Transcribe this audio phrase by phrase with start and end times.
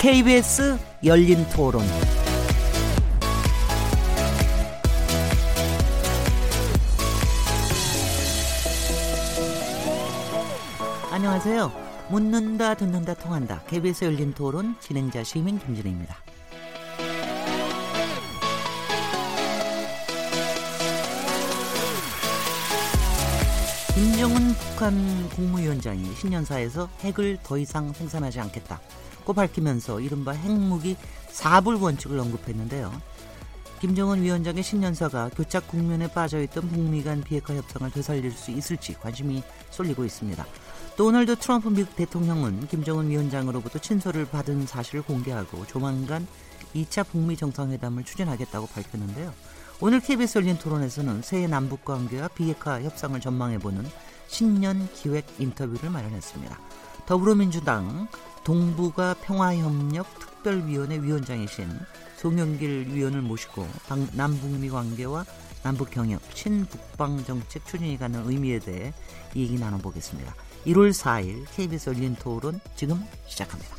[0.00, 1.82] KBS 열린 토론.
[11.10, 11.70] 안녕하세요.
[12.08, 13.60] 묻는다, 듣는다, 통한다.
[13.66, 16.16] KBS 열린 토론 진행자 시민 김진혜입니다.
[23.94, 28.80] 김정은 북한 국무위원장이 신년사에서 핵을 더 이상 생산하지 않겠다
[29.30, 30.96] 고 밝히면서 이른바 핵무기
[31.28, 32.90] 사불 원칙을 언급했는데요.
[33.80, 40.04] 김정은 위원장의 신년사가 교착 국면에 빠져있던 북미 간 비핵화 협상을 되살릴 수 있을지 관심이 쏠리고
[40.04, 40.44] 있습니다.
[40.96, 46.26] 도널드 트럼프 미국 대통령은 김정은 위원장으로부터 친서를 받은 사실을 공개하고 조만간
[46.74, 49.32] 2차 북미 정상회담을 추진하겠다고 밝혔는데요.
[49.80, 53.86] 오늘 KBS 열린 토론에서는 새해 남북 관계와 비핵화 협상을 전망해보는
[54.26, 56.58] 신년 기획 인터뷰를 마련했습니다.
[57.06, 58.08] 더불어민주당
[58.44, 61.68] 동북아 평화협력 특별위원회 위원장이신
[62.16, 63.66] 송영길 위원을 모시고
[64.12, 65.24] 남북미 관계와
[65.62, 68.92] 남북 경협, 친북방 정책 추진이 가는 의미에 대해
[69.36, 70.34] 얘기 나눠보겠습니다.
[70.66, 73.76] 1월 4일 KBS 열린 토론 지금 시작합니다.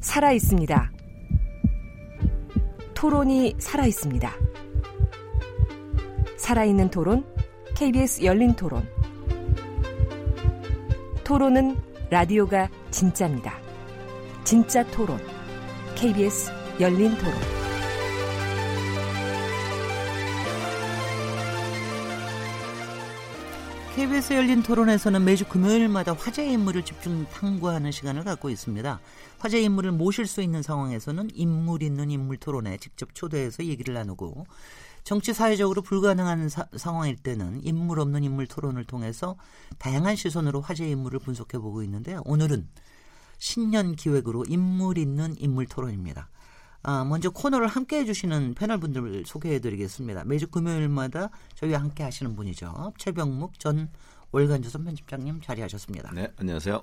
[0.00, 0.90] 살아 있습니다.
[2.94, 4.49] 토론이 살아 있습니다.
[6.50, 7.24] 살아있는 토론,
[7.76, 8.84] KBS 열린 토론.
[11.22, 11.76] 토론은
[12.10, 13.56] 라디오가 진짜입니다.
[14.42, 15.20] 진짜 토론,
[15.94, 17.34] KBS 열린 토론.
[23.94, 28.98] KBS 열린 토론에서는 매주 금요일마다 화제 인물을 집중 탐구하는 시간을 갖고 있습니다.
[29.38, 34.46] 화제 인물을 모실 수 있는 상황에서는 인물 있는 인물 토론에 직접 초대해서 얘기를 나누고
[35.04, 39.36] 정치 사회적으로 불가능한 사, 상황일 때는 인물 없는 인물 토론을 통해서
[39.78, 42.22] 다양한 시선으로 화제 인물을 분석해 보고 있는데요.
[42.24, 42.68] 오늘은
[43.38, 46.28] 신년 기획으로 인물 있는 인물 토론입니다.
[46.82, 50.24] 아, 먼저 코너를 함께 해주시는 패널 분들을 소개해 드리겠습니다.
[50.24, 52.94] 매주 금요일마다 저희와 함께 하시는 분이죠.
[52.96, 53.90] 최병묵 전
[54.32, 56.12] 월간조선 편집장님 자리하셨습니다.
[56.14, 56.82] 네, 안녕하세요.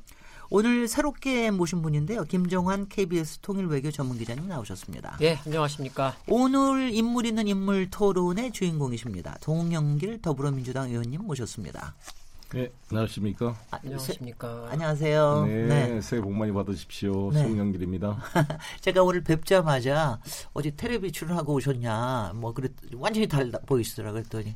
[0.50, 2.24] 오늘 새롭게 모신 분인데요.
[2.24, 5.18] 김정환 KBS 통일 외교 전문 기자님 나오셨습니다.
[5.22, 6.16] 예, 안녕하십니까.
[6.28, 9.38] 오늘 인물 있는 인물 토론의 주인공이십니다.
[9.41, 11.96] 동영길 더불어민주당 의원님 모셨습니다.
[12.53, 13.57] 네, 안녕하십니까?
[13.72, 14.68] 아, 안녕하십니까?
[14.69, 15.46] 안녕하세요.
[15.47, 17.30] 네, 네, 새해 복 많이 받으십시오.
[17.34, 17.44] 네.
[17.44, 18.18] 송영길입니다.
[18.80, 20.22] 제가 오늘 뵙자마자
[20.53, 24.56] 어제 텔레비 출연하고 오셨냐, 뭐 그랬 완전히 달라 보이시더라 그랬더니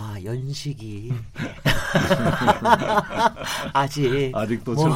[0.00, 1.12] 아 연식이
[3.74, 4.86] 아직 아직도 뭐,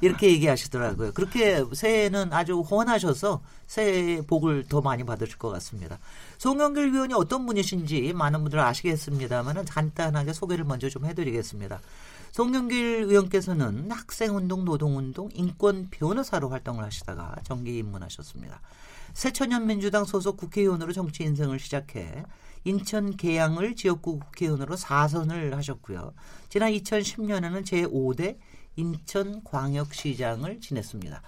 [0.00, 1.12] 이렇게 얘기하시더라고요.
[1.12, 5.98] 그렇게 새해는 아주 호원하셔서 새해 복을 더 많이 받으실 것 같습니다.
[6.38, 11.80] 송영길 위원이 어떤 분이신지 많은 분들 아시겠습니다만 간단하게 소개를 먼저 좀 해드리겠습니다.
[12.30, 18.60] 송영길 의원께서는 학생운동, 노동운동, 인권 변호사로 활동을 하시다가 정계 입문하셨습니다.
[19.14, 22.22] 새천년민주당 소속 국회의원으로 정치 인생을 시작해
[22.66, 26.12] 인천 계양을 지역구 국회의원으로 4선을 하셨고요.
[26.48, 28.38] 지난 2010년에는 제5대
[28.74, 31.22] 인천광역시장을 지냈습니다.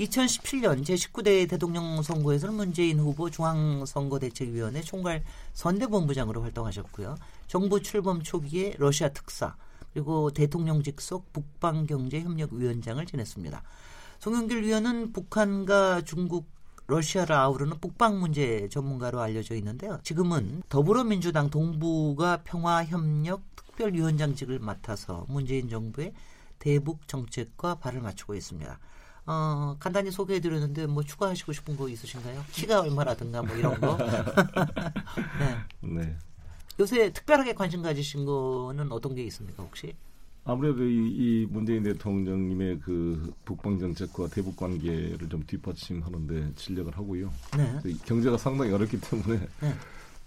[0.00, 5.22] 2017년 제19대 대통령 선거에서는 문재인 후보 중앙선거대책위원회 총괄
[5.54, 7.16] 선대본부장으로 활동하셨고요.
[7.46, 9.54] 정부 출범 초기에 러시아 특사
[9.92, 13.62] 그리고 대통령 직 속 북방경제협력위원장을 지냈습니다.
[14.18, 16.46] 송영길 위원은 북한과 중국
[16.90, 20.00] 러시아를 아우르는 북방 문제 전문가로 알려져 있는데요.
[20.02, 26.12] 지금은 더불어민주당 동북아 평화협력 특별위원장직을 맡아서 문재인 정부의
[26.58, 28.78] 대북 정책과 발을 맞추고 있습니다.
[29.26, 32.44] 어, 간단히 소개해드렸는데 뭐 추가하시고 싶은 거 있으신가요?
[32.50, 33.96] 키가 얼마라든가 뭐 이런 거.
[35.38, 35.56] 네.
[35.80, 36.16] 네.
[36.80, 39.94] 요새 특별하게 관심 가지신 거는 어떤 게 있습니까 혹시?
[40.44, 47.30] 아무래도 이, 이 문재인 대통령님의 그 북방 정책과 대북 관계를 좀 뒷받침하는데 진력을 하고요.
[47.56, 47.94] 네.
[48.04, 49.74] 경제가 상당히 어렵기 때문에 네.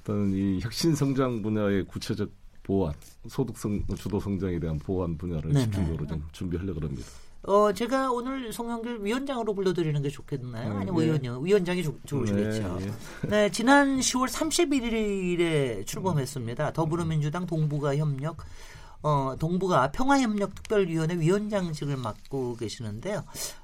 [0.01, 2.29] 어떤 이 혁신 성장 분야의 구체적
[2.61, 2.93] 보완,
[3.27, 5.65] 소득성 주도 성장에 대한 보완 분야를 네, 네.
[5.65, 7.07] 집중적으로 좀 준비하려고 합니다.
[7.45, 10.71] 어, 제가 오늘 송영길 위원장으로 불러드리는 게 좋겠나요?
[10.71, 11.03] 음, 아니면 네.
[11.03, 11.39] 의원요?
[11.41, 12.77] 위원장이 좋, 좋으시겠죠.
[12.79, 13.27] 네, 예.
[13.27, 16.71] 네, 지난 10월 31일에 출범했습니다.
[16.71, 18.37] 더불어민주당 동북아 협력
[19.03, 23.23] 어, 동북아 평화협력특별위원회 위원장직을 맡고 계시는데요.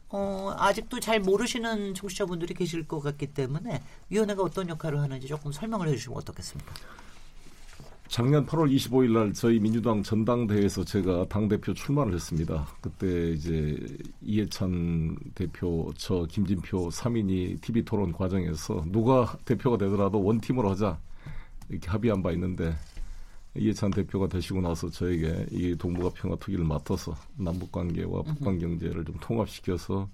[0.10, 5.88] 어, 아직도 잘 모르시는 청취자분들이 계실 것 같기 때문에 위원회가 어떤 역할을 하는지 조금 설명을
[5.88, 6.74] 해주시면 어떻겠습니까?
[8.10, 12.68] 작년 8월 25일 날 저희 민주당 전당대회에서 제가 당대표 출마를 했습니다.
[12.82, 13.78] 그때 이제
[14.24, 21.00] 이해찬 대표, 저 김진표 3인이 TV 토론 과정에서 누가 대표가 되더라도 원팀으로 하자
[21.70, 22.76] 이렇게 합의한 바 있는데
[23.56, 29.16] 이해찬 대표가 되시고 나서 저에게 이 동북아 평화 투기를 맡아서 남북 관계와 북한 경제를 좀
[29.19, 30.10] 통합시켜서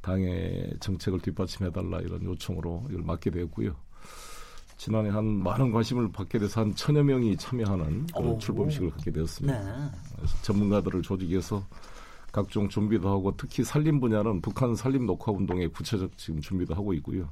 [0.00, 3.74] 당의 정책을 뒷받침해달라 이런 요청으로 이걸 맡게 되었고요.
[4.76, 8.38] 지난해 한 많은 관심을 받게 돼서 한 천여 명이 참여하는 그런 오.
[8.38, 9.62] 출범식을 갖게 되었습니다.
[9.62, 9.90] 네.
[10.16, 11.64] 그래서 전문가들을 조직해서
[12.32, 17.28] 각종 준비도 하고 특히 산림 분야는 북한 산림 녹화 운동에 구체적 지금 준비도 하고 있고요.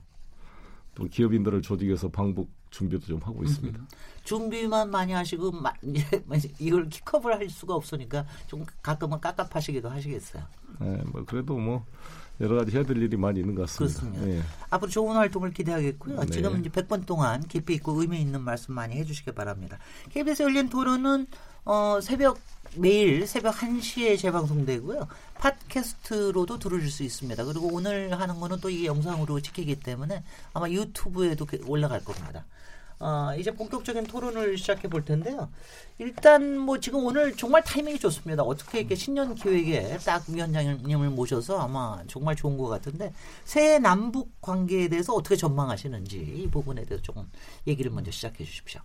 [0.94, 3.78] 또 기업인들을 조직해서 방북 준비도 좀 하고 있습니다.
[3.78, 3.87] 음,
[4.25, 5.72] 준비만 많이 하시고 마,
[6.58, 10.43] 이걸 킥업을 할 수가 없으니까 좀 가끔은 깝깝하시기도 하시겠어요.
[10.81, 11.84] 네, 뭐 그래도 뭐
[12.40, 14.00] 여러 가지 해야 될 일이 많이 있는 것 같습니다.
[14.00, 14.26] 그렇습니다.
[14.26, 14.43] 네.
[14.70, 16.20] 앞으로 좋은 활동을 기대하겠고요.
[16.20, 16.26] 네.
[16.26, 19.78] 지금 이제 100번 동안 깊이 있고 의미 있는 말씀 많이 해주시기 바랍니다.
[20.11, 21.26] KBS 열린 토론은
[21.64, 22.38] 어, 새벽
[22.76, 25.08] 매일 새벽 1시에 재방송되고요.
[25.34, 27.44] 팟캐스트로도 들으실 수 있습니다.
[27.44, 30.22] 그리고 오늘 하는 거는 또 이게 영상으로 찍히기 때문에
[30.52, 32.44] 아마 유튜브에도 그 올라갈 겁니다.
[33.00, 35.50] 어, 이제 본격적인 토론을 시작해 볼 텐데요.
[35.99, 38.43] 일단 뭐 지금 오늘 정말 타이밍이 좋습니다.
[38.43, 43.12] 어떻게 이렇게 신년 기획에 딱 위원장님을 모셔서 아마 정말 좋은 것 같은데
[43.44, 47.28] 새해 남북 관계에 대해서 어떻게 전망하시는지 이 부분에 대해서 조금
[47.67, 48.82] 얘기를 먼저 시작해 주십시오.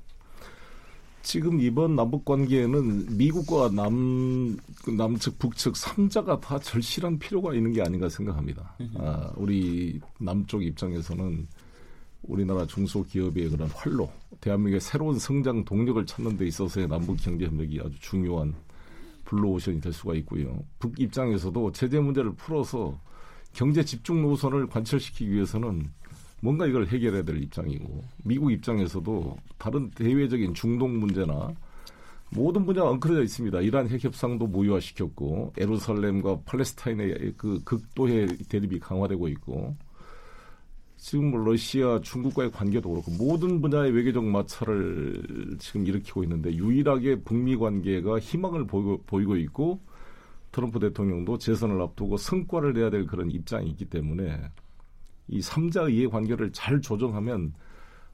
[1.25, 8.07] 지금 이번 남북 관계에는 미국과 남그 남측 북측 3자가 다 절실한 필요가 있는 게 아닌가
[8.07, 8.75] 생각합니다.
[8.99, 11.47] 아, 우리 남쪽 입장에서는
[12.21, 17.99] 우리나라 중소기업의 그런 활로 대한민국의 새로운 성장 동력을 찾는 데 있어서의 남북 경제 협력이 아주
[18.01, 18.53] 중요한
[19.25, 20.63] 블루오션이 될 수가 있고요.
[20.77, 22.99] 북 입장에서도 제재 문제를 풀어서
[23.51, 25.89] 경제 집중 노선을 관철시키기 위해서는
[26.41, 31.53] 뭔가 이걸 해결해야 될 입장이고 미국 입장에서도 다른 대외적인 중동 문제나
[32.31, 33.61] 모든 분야가 엉클어져 있습니다.
[33.61, 39.75] 이란 핵 협상도 무효화시켰고 예루살렘과 팔레스타인의 그 극도의 대립이 강화되고 있고
[40.97, 47.55] 지금 뭐 러시아, 중국과의 관계도 그렇고 모든 분야의 외교적 마찰을 지금 일으키고 있는데 유일하게 북미
[47.55, 49.79] 관계가 희망을 보이고, 보이고 있고
[50.51, 54.49] 트럼프 대통령도 재선을 앞두고 성과를 내야 될 그런 입장이 있기 때문에
[55.27, 57.53] 이 3자 이해 관계를 잘 조정하면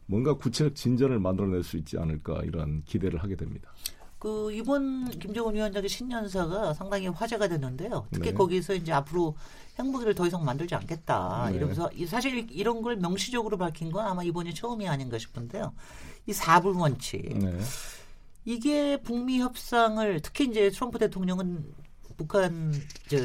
[0.06, 3.72] 뭔가 구체적 진전을 만들어낼 수 있지 않을까 이런 기대를 하게 됩니다.
[4.20, 8.06] 그 이번 김정은 위원장의 신년사가 상당히 화제가 됐는데요.
[8.12, 8.34] 특히 네.
[8.36, 9.36] 거기서 이제 앞으로
[9.80, 11.58] 핵무기를 더 이상 만들지 않겠다 네.
[11.58, 15.74] 이러면서 사실 이런 걸 명시적으로 밝힌 건 아마 이번이 처음이 아닌가 싶은데요.
[16.28, 17.58] 이 사불 원칙 네.
[18.46, 21.66] 이게 북미 협상을 특히 이제 트럼프 대통령은
[22.22, 22.72] 북한
[23.08, 23.18] 저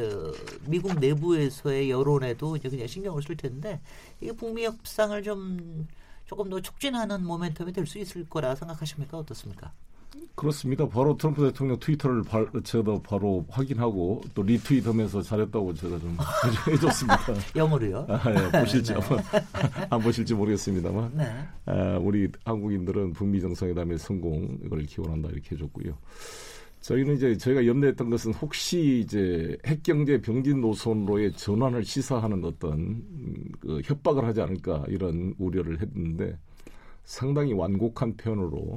[0.64, 3.78] 미국 내부에서의 여론에도 이제 그냥 신경을 쓸 텐데
[4.22, 5.86] 이게 북미 협상을 좀
[6.24, 9.70] 조금 더 촉진하는 모멘텀이 될 수 있을 거라 생각하십니까 어떻습니까?
[10.34, 10.88] 그렇습니다.
[10.88, 16.16] 바로 트럼프 대통령 트위터를 바, 제가 바로 확인하고 또 리트윗하면서 잘했다고 제가 좀
[16.72, 17.18] 해줬습니다.
[17.54, 18.06] 영어로요?
[18.08, 19.86] 아, 예, 보실지 네, 네.
[19.90, 21.24] 안 보실지 모르겠습니다만 네.
[21.66, 25.96] 아, 우리 한국인들은 북미 정상회담의 성공을 기원한다 이렇게 해줬고요.
[26.86, 33.02] 저희는 이제 저희가 염려했던 것은 혹시 이제 핵경제 병진 노선으로의 전환을 시사하는 어떤
[33.58, 36.38] 그 협박을 하지 않을까 이런 우려를 했는데
[37.02, 38.76] 상당히 완곡한 표현으로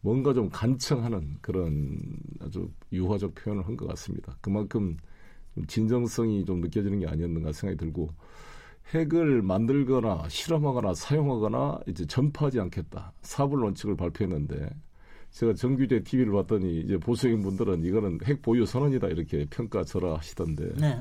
[0.00, 2.00] 뭔가 좀 간청하는 그런
[2.40, 4.36] 아주 유화적 표현을 한 것 같습니다.
[4.40, 4.96] 그만큼
[5.54, 8.08] 좀 진정성이 좀 느껴지는 게 아니었는가 생각이 들고
[8.92, 14.68] 핵을 만들거나 실험하거나 사용하거나 이제 전파하지 않겠다 사불 원칙을 발표했는데
[15.30, 20.72] 제가 정규제 TV를 봤더니 이제 보수인 분들은 이거는 핵 보유 선언이다 이렇게 평가절하 하시던데.
[20.76, 21.00] 네.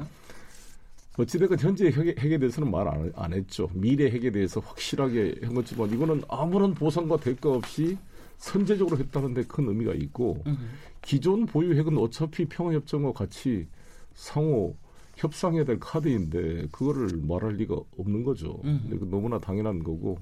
[1.18, 3.68] 어찌됐건 현재 핵에, 핵에 대해서는 말 안 안 했죠.
[3.74, 7.98] 미래 핵에 대해서 확실하게 한 거지만 이거는 아무런 보상과 대가 없이
[8.38, 10.58] 선제적으로 했다는데 큰 의미가 있고 음.
[11.02, 13.68] 기존 보유 핵은 어차피 평화협정과 같이
[14.14, 14.78] 상호
[15.18, 18.62] 협상해야 될 카드인데 그거를 말할 리가 없는 거죠.
[18.64, 18.86] 음.
[18.90, 20.18] 근데 너무나 당연한 거고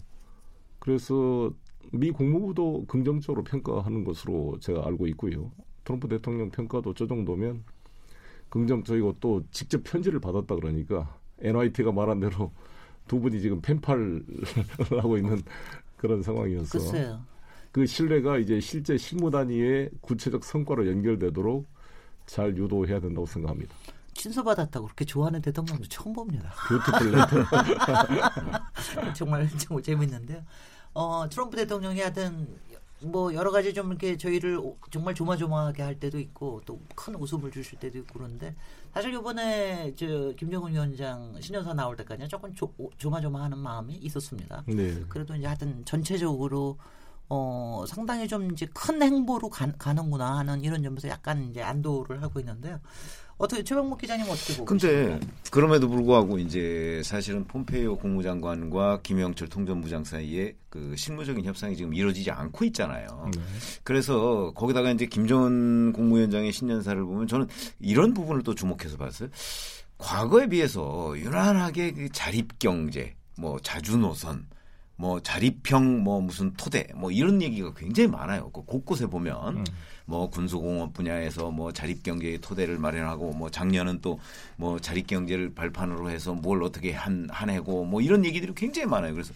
[0.79, 1.51] 그래서
[1.91, 5.51] 미 국무부도 긍정적으로 평가하는 것으로 제가 알고 있고요.
[5.83, 7.63] 트럼프 대통령 평가도 저 정도면
[8.49, 12.51] 긍정적이고 또 직접 편지를 받았다 그러니까 NYT가 말한 대로
[13.07, 14.25] 두 분이 지금 펜팔을
[15.01, 15.41] 하고 있는
[15.95, 17.21] 그런 상황이어서 글쎄요.
[17.71, 21.67] 그 신뢰가 이제 실제 실무 단위의 구체적 성과로 연결되도록
[22.25, 23.73] 잘 유도해야 된다고 생각합니다.
[24.13, 26.51] 친서받았다고 그렇게 좋아하는 대통령도 처음 봅니다.
[26.67, 27.45] 뷰티풀 레터.
[29.13, 30.41] 정말 정말 재밌는데요.
[30.97, 32.47] 어, 트럼프 대통령이 하여튼
[33.03, 37.79] 뭐 여러 가지 좀 이렇게 저희를 정말 조마조마하게 할 때도 있고 또 큰 웃음을 주실
[37.79, 38.55] 때도 있고 그런데
[38.93, 44.63] 사실 이번에 저 김정은 위원장 신년사 나올 때까지 조금 조, 조마조마하는 마음이 있었습니다.
[44.67, 45.03] 네.
[45.07, 46.77] 그래도 이제 하여튼 전체적으로
[47.29, 52.39] 어, 상당히 좀 이제 큰 행보로 가, 가는구나 하는 이런 점에서 약간 이제 안도를 하고
[52.39, 52.79] 있는데요.
[53.37, 55.27] 어떻게 최병목 기자님 어떻게 보고 근데 계십니까?
[55.51, 62.65] 그럼에도 불구하고 이제 사실은 폼페이오 국무장관과 김영철 통전부장 사이에 그 실무적인 협상이 지금 이루어지지 않고
[62.65, 63.29] 있잖아요.
[63.35, 63.41] 네.
[63.83, 67.47] 그래서 거기다가 이제 김정은 국무위원장의 신년사를 보면 저는
[67.79, 69.29] 이런 부분을 또 주목해서 봤어요.
[69.99, 74.47] 과거에 비해서 유난하게 그 자립 경제, 뭐 자주 노선,
[74.97, 78.49] 뭐 자립형 뭐 무슨 토대 뭐 이런 얘기가 굉장히 많아요.
[78.51, 79.65] 그 곳곳에 보면 음.
[80.05, 84.19] 뭐 군수공업 분야에서 뭐 자립 경제의 토대를 마련하고 뭐 작년은 또
[84.57, 89.13] 뭐 자립 경제를 발판으로 해서 뭘 어떻게 한 한해고 뭐 이런 얘기들이 굉장히 많아요.
[89.13, 89.31] 그래서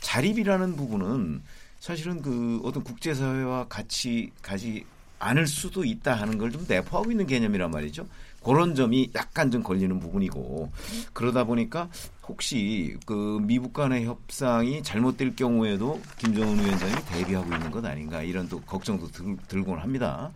[0.00, 1.42] 자립이라는 부분은
[1.80, 4.84] 사실은 그 어떤 국제사회와 같이 가지
[5.18, 8.06] 않을 수도 있다 하는 걸 좀 내포하고 있는 개념이란 말이죠.
[8.44, 10.70] 그런 점이 약간 좀 걸리는 부분이고
[11.12, 11.88] 그러다 보니까
[12.26, 18.60] 혹시 그 미국 간의 협상이 잘못될 경우에도 김정은 위원장이 대비하고 있는 것 아닌가 이런 또
[18.60, 20.30] 걱정도 들, 들곤 합니다.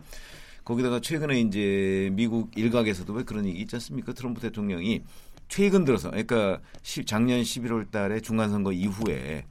[0.63, 4.13] 거기다가 최근에 이제 미국 일각에서도 왜 그런 얘기 있지 않습니까?
[4.13, 5.01] 트럼프 대통령이
[5.47, 6.59] 최근 들어서 그러니까
[7.05, 9.45] 작년 11월 달에 중간 선거 이후에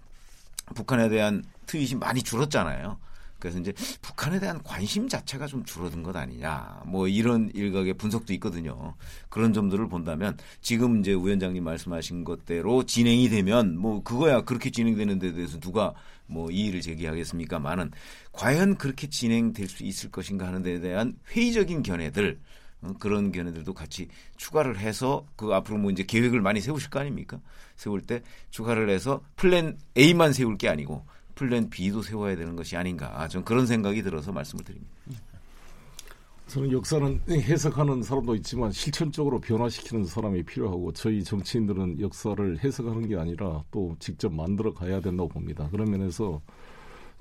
[0.75, 2.99] 북한에 대한 트윗이 많이 줄었잖아요.
[3.47, 3.73] 그래서 이제
[4.03, 6.83] 북한에 대한 관심 자체가 좀 줄어든 것 아니냐.
[6.87, 8.95] 뭐 이런 일각의 분석도 있거든요.
[9.29, 15.33] 그런 점들을 본다면 지금 이제 위원장님 말씀하신 것대로 진행이 되면 뭐 그거야 그렇게 진행되는 데
[15.33, 15.95] 대해서 누가
[16.27, 17.61] 뭐 이의를 제기하겠습니까?
[17.61, 17.93] 많은
[18.33, 22.41] 과연 그렇게 진행될 수 있을 것인가 하는 데 대한 회의적인 견해들
[22.83, 27.41] 어, 그런 견해들도 같이 추가를 해서 그 앞으로 뭐 이제 계획을 많이 세우실 거 아닙니까?
[27.77, 33.29] 세울 때 추가를 해서 플랜 A만 세울 게 아니고 플랜 B도 세워야 되는 것이 아닌가.
[33.29, 34.91] 좀 그런 생각이 들어서 말씀을 드립니다.
[36.49, 43.63] 저는 역사는 해석하는 사람도 있지만 실천적으로 변화시키는 사람이 필요하고 저희 정치인들은 역사를 해석하는 게 아니라
[43.71, 45.69] 또 직접 만들어 가야 된다고 봅니다.
[45.71, 46.41] 그런 면에서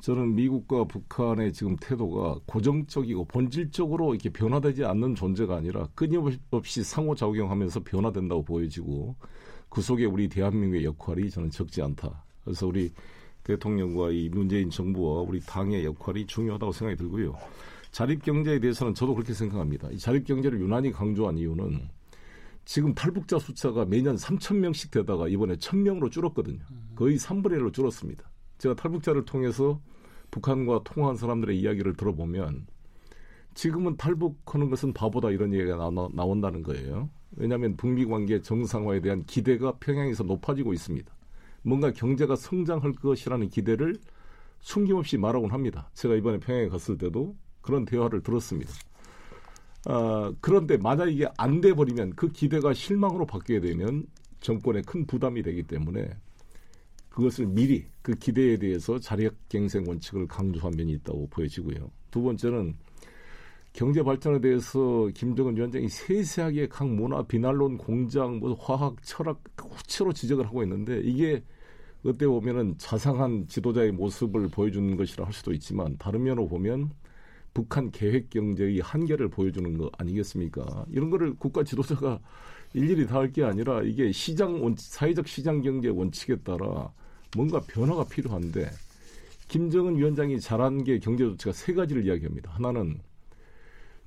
[0.02, 8.44] 저는 미국과 북한의 지금 태도가 고정적이고 본질적으로 이렇게 변화되지 않는 존재가 아니라 끊임없이 상호작용하면서 변화된다고
[8.44, 9.16] 보여지고
[9.70, 12.24] 그 속에 우리 대한민국의 역할이 저는 적지 않다.
[12.44, 12.92] 그래서 우리
[13.46, 17.38] 대통령과 이 문재인 정부와 우리 당의 역할이 중요하다고 생각이 들고요.
[17.92, 19.90] 자립 경제에 대해서는 저도 그렇게 생각합니다.
[19.92, 21.88] 이 자립 경제를 유난히 강조한 이유는
[22.66, 26.60] 지금 탈북자 숫자가 매년 3천 명씩 되다가 이번에 1천 명으로 줄었거든요.
[26.96, 28.30] 거의 3분의 1로 줄었습니다.
[28.58, 29.80] 제가 탈북자를 통해서
[30.32, 32.66] 북한과 통화한 사람들의 이야기를 들어보면
[33.54, 37.10] 지금은 탈북하는 것은 바보다 이런 얘기가 나, 나온다는 거예요.
[37.38, 41.15] 왜냐하면 북미 관계 정상화에 대한 기대가 평양에서 높아지고 있습니다.
[41.66, 43.98] 뭔가 경제가 성장할 것이라는 기대를
[44.60, 45.90] 숨김없이 말하곤 합니다.
[45.94, 48.72] 제가 이번에 평양에 갔을 때도 그런 대화를 들었습니다.
[49.88, 54.06] 아, 그런데 만약 이게 안 돼 버리면 그 기대가 실망으로 바뀌게 되면
[54.42, 56.08] 정권에 큰 부담이 되기 때문에
[57.10, 61.90] 그것을 미리 그 기대에 대해서 자력갱생 원칙을 강조한 면이 있다고 보여지고요.
[62.12, 62.76] 두 번째는
[63.74, 70.46] 경제 발전에 대해서 김정은 위원장이 세세하게 각 문화 비난론 공장 뭐 화학 철학 후체로 지적을
[70.46, 71.44] 하고 있는데 이게
[72.06, 76.92] 어때 보면은 자상한 지도자의 모습을 보여주는 것이라 할 수도 있지만 다른 면으로 보면
[77.54, 80.86] 북한 계획 경제의 한계를 보여주는 거 아니겠습니까?
[80.90, 82.20] 이런 거를 국가 지도자가
[82.74, 86.92] 일일이 다 할 게 아니라 이게 시장 원 사회적 시장 경제 원칙에 따라
[87.36, 88.70] 뭔가 변화가 필요한데
[89.48, 92.52] 김정은 위원장이 잘한 게 경제 조치가 세 가지를 이야기합니다.
[92.52, 93.00] 하나는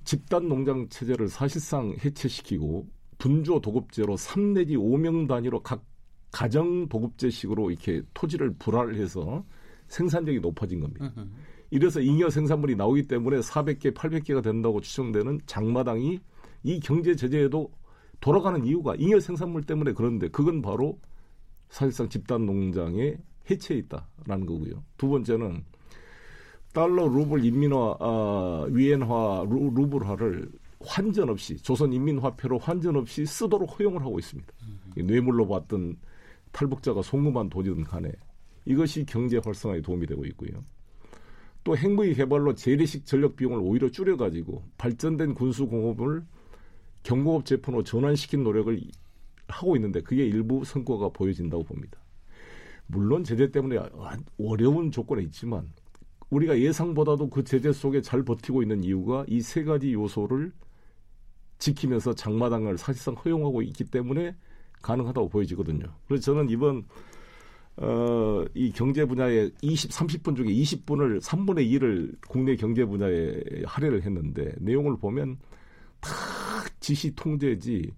[0.05, 2.87] 집단 농장 체제를 사실상 해체시키고
[3.19, 5.83] 분조 도급제로 3 내지 5명 단위로 각
[6.31, 9.45] 가정 도급제식으로 이렇게 토지를 불활해서
[9.89, 11.13] 생산력이 높아진 겁니다.
[11.71, 16.21] 이래서 잉여 생산물이 나오기 때문에 400개, 800개가 된다고 추정되는 장마당이
[16.65, 17.71] 이 경제 제재에도
[18.21, 20.99] 돌아가는 이유가 잉여 생산물 때문에 그런데 그건 바로
[21.69, 23.19] 사실상 집단 농장의
[23.51, 24.83] 해체에 있다라는 거고요.
[24.97, 25.65] 두 번째는
[26.73, 34.01] 달러 루블 인민화 아, 위엔화 루, 루블화를 환전 없이 조선 인민화폐로 환전 없이 쓰도록 허용을
[34.03, 34.53] 하고 있습니다.
[34.63, 35.07] 음.
[35.07, 35.97] 뇌물로 받던
[36.59, 38.11] 탈북자가 송금한 돈이든 간에
[38.65, 40.65] 이것이 경제 활성화에 도움이 되고 있고요.
[41.63, 46.25] 또 핵무기 개발로 재래식 전력 비용을 오히려 줄여가지고 발전된 군수 공업을
[47.05, 48.81] 경공업 제품으로 전환시킨 노력을
[49.47, 52.01] 하고 있는데 그게 일부 성과가 보여진다고 봅니다.
[52.89, 53.79] 물론 제재 때문에
[54.39, 55.71] 어려운 조건에 있지만
[56.31, 60.53] 우리가 예상보다도 그 제재 속에 잘 버티고 있는 이유가 이 세 가지 요소를
[61.59, 64.35] 지키면서 장마당을 사실상 허용하고 있기 때문에
[64.83, 65.87] 가능하다고 보여지거든요.
[66.07, 66.85] 그래서 저는 이번
[67.77, 74.53] 어, 이 경제 분야에 20, 30분 중에 20분을 3분의 1을 국내 경제 분야에 할애를 했는데
[74.59, 75.39] 내용을 보면
[76.01, 76.11] 다
[76.81, 77.93] 지시 통제지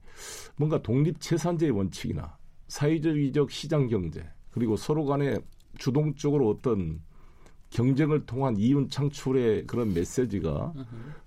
[0.57, 2.37] 뭔가 독립 재산제의 원칙이나
[2.69, 5.39] 사회주의적 시장 경제 그리고 서로 간에
[5.79, 7.01] 주동적으로 어떤
[7.71, 10.73] 경쟁을 통한 이윤 창출의 그런 메시지가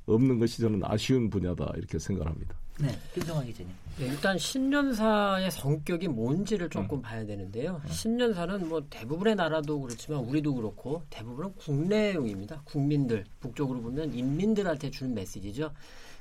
[0.06, 2.56] 없는 것이 저는 아쉬운 분야다 이렇게 생각합니다.
[2.80, 3.72] 네, 김정환 기자님.
[4.00, 7.02] 네, 일단 신년사의 성격이 뭔지를 조금 음.
[7.04, 7.80] 봐야 되는데요.
[7.84, 7.90] 음.
[7.90, 12.62] 신년사는 뭐 대부분의 나라도 그렇지만 우리도 그렇고 대부분은 국내용입니다.
[12.66, 15.72] 국민들 북쪽으로 보면 인민들한테 주는 메시지죠.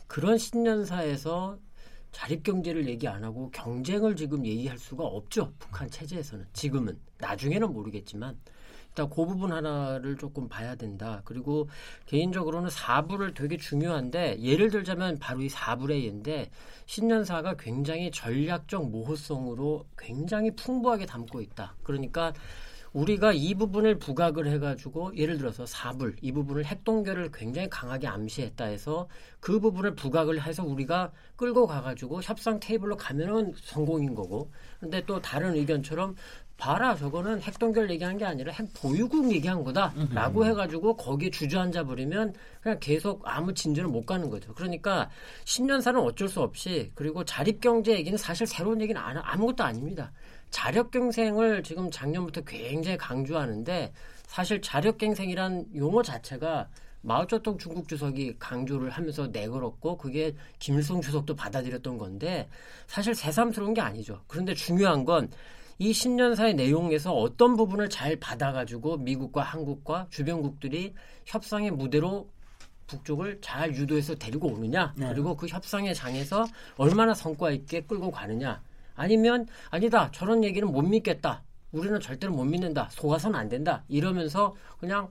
[0.07, 1.59] 그런 신년사에서
[2.11, 5.55] 자립 경제를 얘기 안 하고 경쟁을 지금 얘기할 수가 없죠.
[5.59, 8.37] 북한 체제에서는 지금은 나중에는 모르겠지만
[8.93, 11.23] 일단 그 부분 하나를 조금 봐야 된다.
[11.25, 11.69] 그리고
[12.07, 16.51] 개인적으로는 사부를 되게 중요한데 예를 들자면 바로 이 사불의 예인데
[16.85, 21.75] 신년사가 굉장히 전략적 모호성으로 굉장히 풍부하게 담고 있다.
[21.83, 22.35] 그러니까
[22.93, 29.09] 우리가 이 부분을 부각을 해가지고 예를 들어서 사불 이 부분을 핵동결을 굉장히 강하게 암시했다 해서
[29.41, 35.55] 그 부분을 부각을 해서 우리가 끌고 가가지고 협상 테이블로 가면은 성공인 거고 근데 또 다른
[35.55, 36.17] 의견처럼
[36.63, 42.35] 봐라 저거는 핵 동결 얘기한 게 아니라 핵 보유국 얘기한 거다라고 해가지고 거기에 주저앉아 버리면
[42.61, 44.55] 그냥 계속 아무 진전을 못 가는 거죠.
[44.55, 45.11] 그러니까
[45.45, 50.13] 10년사는 어쩔 수 없이 그리고 자립경제 얘기는 사실 새로운 얘기는 아무것도 아닙니다.
[50.51, 53.93] 자력경생을 지금 작년부터 굉장히 강조하는데
[54.29, 56.69] 사실 자력경생이란 용어 자체가
[57.01, 62.49] 마오쩌둥 중국 주석이 강조를 하면서 내걸었고 그게 김일성 주석도 받아들였던 건데
[62.87, 64.23] 사실 새삼스러운 게 아니죠.
[64.29, 65.29] 그런데 중요한 건
[65.79, 72.29] 이 10년사의 내용에서 어떤 부분을 잘 받아가지고 미국과 한국과 주변국들이 협상의 무대로
[72.87, 75.09] 북쪽을 잘 유도해서 데리고 오느냐 네.
[75.09, 76.45] 그리고 그 협상의 장에서
[76.77, 78.63] 얼마나 성과 있게 끌고 가느냐.
[78.95, 81.43] 아니면 아니다 저런 얘기는 못 믿겠다.
[81.73, 82.89] 우리는 절대로 못 믿는다.
[82.91, 83.83] 속아서는 안 된다.
[83.89, 85.11] 이러면서 그냥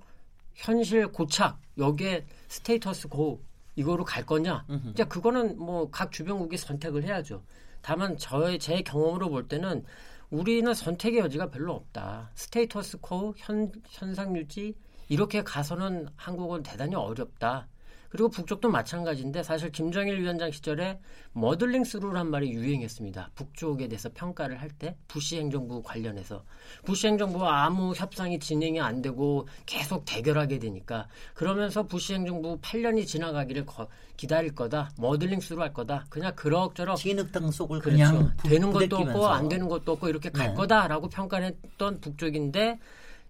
[0.53, 3.41] 현실 고착 여기에 status quo
[3.75, 4.65] 이거로 갈 거냐.
[4.91, 7.41] 이제 그거는 뭐 각 주변국이 선택을 해야죠.
[7.81, 9.83] 다만 저의 제 경험으로 볼 때는
[10.31, 12.31] 우리는 선택의 여지가 별로 없다.
[12.35, 14.73] status quo 현, 현상 유지
[15.09, 17.67] 이렇게 가서는 한국은 대단히 어렵다
[18.11, 20.99] 그리고 북쪽도 마찬가지인데 사실 김정일 위원장 시절에
[21.31, 23.31] muddling through란 말이 유행했습니다.
[23.35, 26.43] 북쪽에 대해서 평가를 할 때 부시 행정부 관련해서
[26.85, 33.65] 부시 행정부와 아무 협상이 진행이 안 되고 계속 대결하게 되니까 그러면서 부시 행정부 8년이 지나가기를
[33.65, 34.91] 거, 기다릴 거다.
[34.97, 36.05] muddling through 할 거다.
[36.09, 37.97] 그냥 그럭저럭 진흙탕 속을 그렇죠.
[37.97, 40.53] 그냥 부, 되는 것도 없고 안 되는 것도 없고 이렇게 갈 네.
[40.53, 42.79] 거다라고 평가를 했던 북쪽인데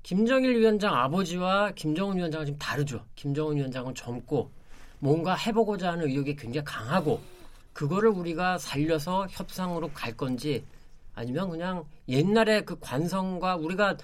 [0.04, 3.06] 김정일 위원장 아버지와 김정은 위원장은 지금 다르죠.
[3.16, 4.52] 김정은 위원장은 젊고
[5.02, 7.22] 뭔가 해보고자 하는 의욕이 굉장히 강하고
[7.74, 10.64] 그거를 우리가 살려서 협상으로 갈 건지
[11.16, 13.98] 아니면 그냥 옛날에 그 관성과 우리가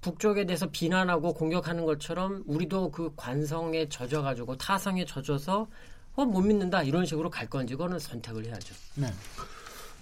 [0.00, 5.68] 북쪽에 대해서 비난하고 공격하는 것처럼 우리도 그 관성에 젖어가지고 타성에 젖어서
[6.16, 8.74] 어, 못 믿는다 이런 식으로 갈 건지 그거는 선택을 해야죠.
[8.96, 9.06] 네.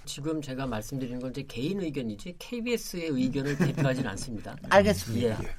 [0.06, 4.56] 지금 제가 말씀드리는 건 제 개인 의견이지 KBS의 의견을 대표하지는 않습니다.
[4.70, 5.44] 알겠습니다.
[5.44, 5.54] 예.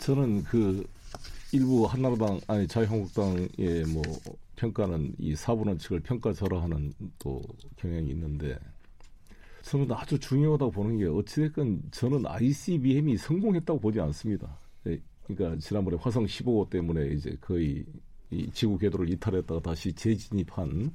[0.00, 0.86] 저는 그
[1.52, 4.02] 일부 한나라당 아니 자유한국당의 뭐
[4.56, 7.42] 평가는 이 사분 원칙을 평가절하하는 또
[7.76, 8.58] 경향이 있는데
[9.62, 14.58] 저는 아주 중요하다고 보는 게 어찌됐건 저는 ICBM이 성공했다고 보지 않습니다.
[14.86, 17.84] 예, 그러니까 지난번에 화성 15호 때문에 이제 거의
[18.30, 20.92] 이 지구 궤도를 이탈했다가 다시 재진입한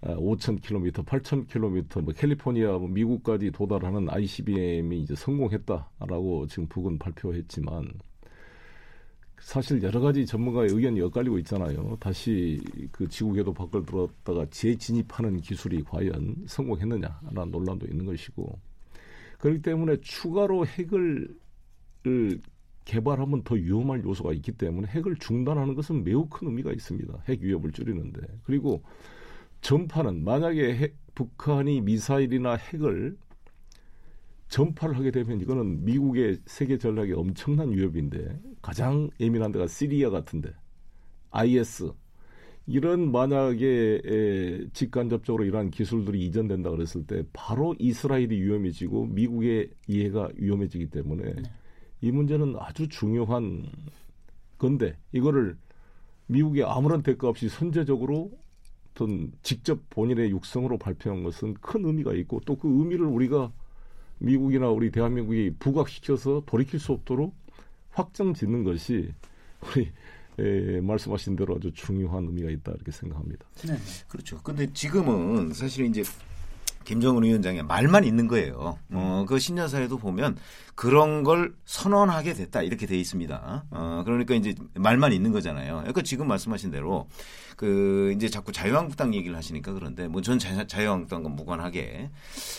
[0.00, 7.92] 5,000km, 8,000km, 뭐 캘리포니아, 뭐 미국까지 도달하는 ICBM이 이제 성공했다라고 지금 북은 발표했지만
[9.40, 11.96] 사실 여러 가지 전문가의 의견이 엇갈리고 있잖아요.
[12.00, 18.58] 다시 그 지구 궤도 밖을 들었다가 재진입하는 기술이 과연 성공했느냐라는 논란도 있는 것이고
[19.38, 21.28] 그렇기 때문에 추가로 핵을
[22.84, 27.22] 개발하면 더 위험할 요소가 있기 때문에 핵을 중단하는 것은 매우 큰 의미가 있습니다.
[27.28, 28.82] 핵 위협을 줄이는데 그리고
[29.60, 33.16] 전파는 만약에 핵, 북한이 미사일이나 핵을
[34.48, 40.52] 전파를 하게 되면 이거는 미국의 세계 전략에 엄청난 위협인데 가장 예민한 데가 시리아 같은데
[41.30, 41.92] IS
[42.66, 50.90] 이런 만약에 에, 직간접적으로 이러한 기술들이 이전된다 그랬을 때 바로 이스라엘이 위험해지고 미국의 이해가 위험해지기
[50.90, 51.42] 때문에 네.
[52.02, 53.64] 이 문제는 아주 중요한
[54.58, 55.56] 건데 이거를
[56.26, 58.30] 미국이 아무런 대가 없이 선제적으로
[58.90, 63.52] 어떤 직접 본인의 육성으로 발표한 것은 큰 의미가 있고 또 그 의미를 우리가
[64.18, 67.34] 미국이나 우리 대한민국이 부각시켜서 돌이킬 수 없도록
[67.90, 69.12] 확정 짓는 것이
[69.62, 69.90] 우리
[70.38, 73.46] 에, 말씀하신 대로 아주 중요한 의미가 있다 이렇게 생각합니다.
[73.66, 73.76] 네.
[74.08, 74.40] 그렇죠.
[74.42, 76.02] 근데 지금은 사실 이제
[76.84, 78.78] 김정은 위원장의 말만 있는 거예요.
[78.92, 80.36] 어, 그 신년사에도 보면
[80.74, 83.64] 그런 걸 선언하게 됐다 이렇게 돼 있습니다.
[83.70, 85.78] 어, 그러니까 이제 말만 있는 거잖아요.
[85.78, 87.08] 그러니까 지금 말씀하신 대로
[87.56, 92.10] 그 이제 자꾸 자유한국당 얘기를 하시니까 그런데 뭐 전 자유한국당과 무관하게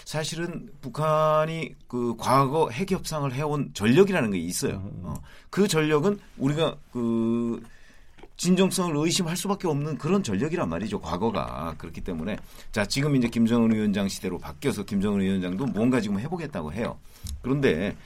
[0.05, 4.91] 사실은 북한이 그 과거 핵 협상을 해온 전력이라는 게 있어요.
[5.03, 5.13] 어,
[5.49, 7.63] 그 전력은 우리가 그
[8.39, 11.01] 진정성을 의심할 수밖에 없는 그런 전력이란 말이죠.
[11.01, 12.37] 과거가 그렇기 때문에
[12.71, 16.97] 자 지금 이제 김정은 위원장 시대로 바뀌어서 김정은 위원장도 뭔가 지금 해보겠다고 해요.
[17.41, 17.97] 그런데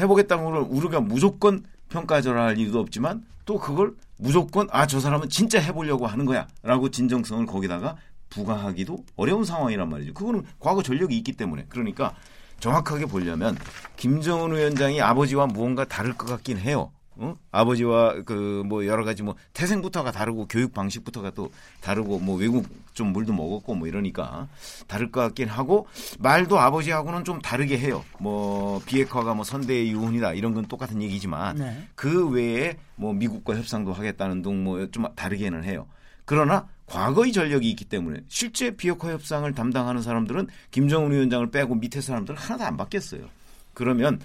[0.00, 6.24] 해보겠다고 우리가 무조건 평가절하할 이유도 없지만 또 그걸 무조건 아 저 사람은 진짜 해보려고 하는
[6.24, 7.96] 거야라고 진정성을 거기다가
[8.30, 10.14] 부과하기도 어려운 상황이란 말이죠.
[10.14, 12.14] 그거는 과거 전력이 있기 때문에 그러니까
[12.58, 13.54] 정확하게 보려면
[13.98, 16.90] 김정은 위원장이 아버지와 무언가 다를 것 같긴 해요.
[17.16, 17.36] 어?
[17.52, 21.50] 아버지와 그 뭐 여러 가지 뭐 태생부터가 다르고 교육 방식부터가 또
[21.80, 24.48] 다르고 뭐 외국 좀 물도 먹었고 뭐 이러니까
[24.86, 25.86] 다를 것 같긴 하고
[26.18, 28.04] 말도 아버지하고는 좀 다르게 해요.
[28.18, 31.88] 뭐 비핵화가 뭐 선대의 유훈이다 이런 건 똑같은 얘기지만 네.
[31.94, 35.86] 그 외에 뭐 미국과 협상도 하겠다는 등 뭐 좀 다르게는 해요.
[36.24, 42.38] 그러나 과거의 전력이 있기 때문에 실제 비핵화 협상을 담당하는 사람들은 김정은 위원장을 빼고 밑에 사람들은
[42.38, 43.22] 하나도 안 바뀌었어요.
[43.74, 44.20] 그러면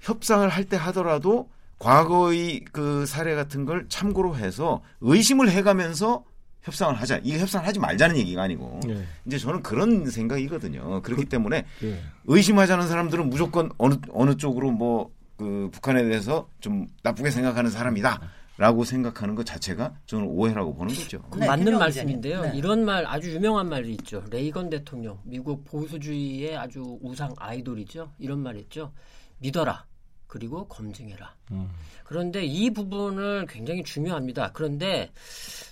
[0.00, 6.24] 협상을 할 때 하더라도 과거의 그 사례 같은 걸 참고로 해서 의심을 해가면서
[6.62, 7.20] 협상을 하자.
[7.22, 9.04] 이게 협상을 하지 말자는 얘기가 아니고 네.
[9.24, 11.02] 이제 저는 그런 생각이거든요.
[11.02, 12.02] 그렇기 그, 때문에 네.
[12.24, 18.20] 의심하자는 사람들은 무조건 어느 어느 쪽으로 뭐 그 북한에 대해서 좀 나쁘게 생각하는 사람이다.
[18.58, 21.22] 라고 생각하는 것 자체가 저는 오해라고 보는 거죠.
[21.36, 22.40] 네, 맞는 말씀인데요.
[22.40, 22.52] 네.
[22.56, 24.24] 이런 말 아주 유명한 말이 있죠.
[24.30, 28.12] 레이건 대통령, 미국 보수주의의 아주 우상 아이돌이죠.
[28.18, 28.92] 이런 말 있죠.
[29.40, 29.84] 믿어라.
[30.26, 31.34] 그리고 검증해라.
[31.52, 31.70] 음.
[32.04, 34.50] 그런데 이 부분을 굉장히 중요합니다.
[34.52, 35.10] 그런데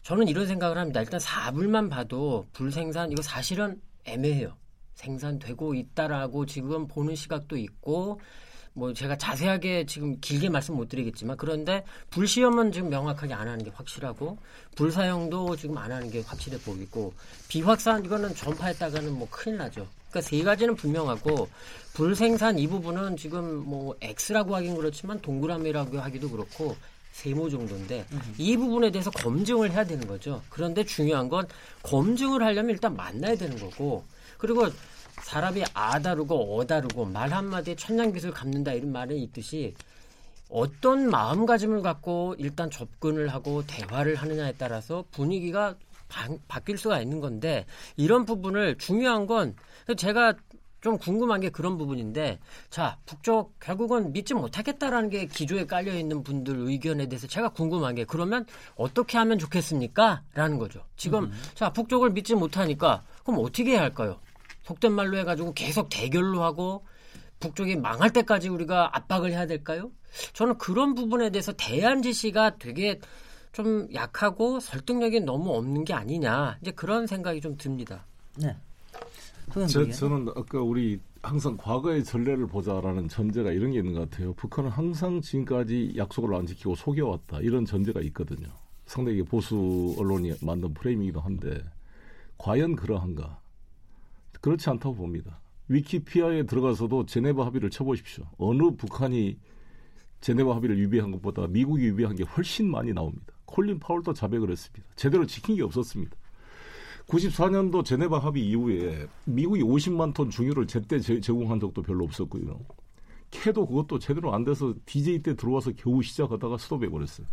[0.02, 1.00] 저는 이런 생각을 합니다.
[1.00, 4.54] 일단 사불만 봐도 불생산 이거 사실은 애매해요.
[4.94, 8.20] 생산되고 있다라고 지금 보는 시각도 있고
[8.76, 13.70] 뭐 제가 자세하게 지금 길게 말씀 못 드리겠지만 그런데 불시험은 지금 명확하게 안 하는 게
[13.70, 14.36] 확실하고
[14.74, 17.14] 불사용도 지금 안 하는 게 확실해 보이고
[17.48, 19.86] 비확산 이거는 전파했다가는 뭐 큰일 나죠.
[20.14, 21.48] 그러니까 세 가지는 분명하고
[21.94, 26.76] 불생산 이 부분은 지금 뭐 X라고 하긴 그렇지만 동그라미라고 하기도 그렇고
[27.10, 28.06] 세모 정도인데
[28.38, 30.40] 이 부분에 대해서 검증을 해야 되는 거죠.
[30.48, 31.46] 그런데 중요한 건
[31.82, 34.04] 검증을 하려면 일단 만나야 되는 거고
[34.38, 34.68] 그리고
[35.22, 39.74] 사람이 아 다르고 어 다르고 말 한마디에 천냥빚을 갚는다 이런 말은 있듯이
[40.48, 45.74] 어떤 마음가짐을 갖고 일단 접근을 하고 대화를 하느냐에 따라서 분위기가
[46.08, 49.56] 바, 바뀔 수가 있는 건데 이런 부분을 중요한 건
[49.96, 50.34] 제가
[50.80, 56.56] 좀 궁금한 게 그런 부분인데 자 북쪽 결국은 믿지 못하겠다라는 게 기조에 깔려 있는 분들
[56.58, 58.44] 의견에 대해서 제가 궁금한 게 그러면
[58.76, 60.84] 어떻게 하면 좋겠습니까?라는 거죠.
[60.96, 61.32] 지금 음.
[61.54, 64.20] 자 북쪽을 믿지 못하니까 그럼 어떻게 해야 할까요?
[64.64, 66.84] 속된 말로 해가지고 계속 대결로 하고
[67.40, 69.90] 북쪽이 망할 때까지 우리가 압박을 해야 될까요?
[70.34, 73.00] 저는 그런 부분에 대해서 대안 지시가 되게
[73.52, 78.04] 좀 약하고 설득력이 너무 없는 게 아니냐 이제 그런 생각이 좀 듭니다.
[78.36, 78.54] 네.
[79.52, 84.34] 저, 저는 아까 우리 항상 과거의 전례를 보자라는 전제가 이런 게 있는 것 같아요.
[84.34, 88.48] 북한은 항상 지금까지 약속을 안 지키고 속여왔다 이런 전제가 있거든요.
[88.86, 91.62] 상당히 보수 언론이 만든 프레임이기도 한데
[92.36, 93.40] 과연 그러한가?
[94.40, 95.40] 그렇지 않다고 봅니다.
[95.68, 98.24] 위키피아에 들어가서도 제네바 합의를 쳐보십시오.
[98.36, 99.38] 어느 북한이
[100.20, 103.32] 제네바 합의를 유비한 것보다 미국이 유비한 게 훨씬 많이 나옵니다.
[103.46, 104.84] 콜린 파월도 자백을 했습니다.
[104.96, 106.16] 제대로 지킨 게 없었습니다.
[107.08, 112.58] 94년도 제네바 합의 이후에 미국이 50만 톤 중유를 제때 제공한 적도 별로 없었고요.
[113.30, 117.26] 캐도 그것도 제대로 안 돼서 DJ 때 들어와서 겨우 시작하다가 스톱해 버렸어요.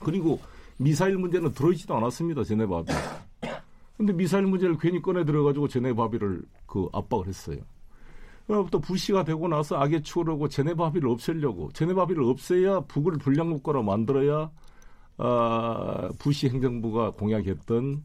[0.00, 0.40] 그리고
[0.76, 2.42] 미사일 문제는 들어있지도 않았습니다.
[2.42, 2.94] 제네바 합의.
[3.96, 7.58] 근데 미사일 문제를 괜히 꺼내 들어가지고 제네바 합의를 그 압박을 했어요.
[8.46, 14.50] 또 부시가 되고 나서 악의 추월하고 제네바 합의를 없애려고 제네바 합의를 없애야 북을 불량국가로 만들어야
[15.16, 18.02] 아, 부시 행정부가 공약했던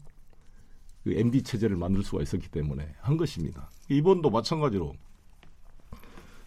[1.04, 3.70] 그 MD 체제를 만들 수가 있었기 때문에 한 것입니다.
[3.88, 4.94] 이번도 마찬가지로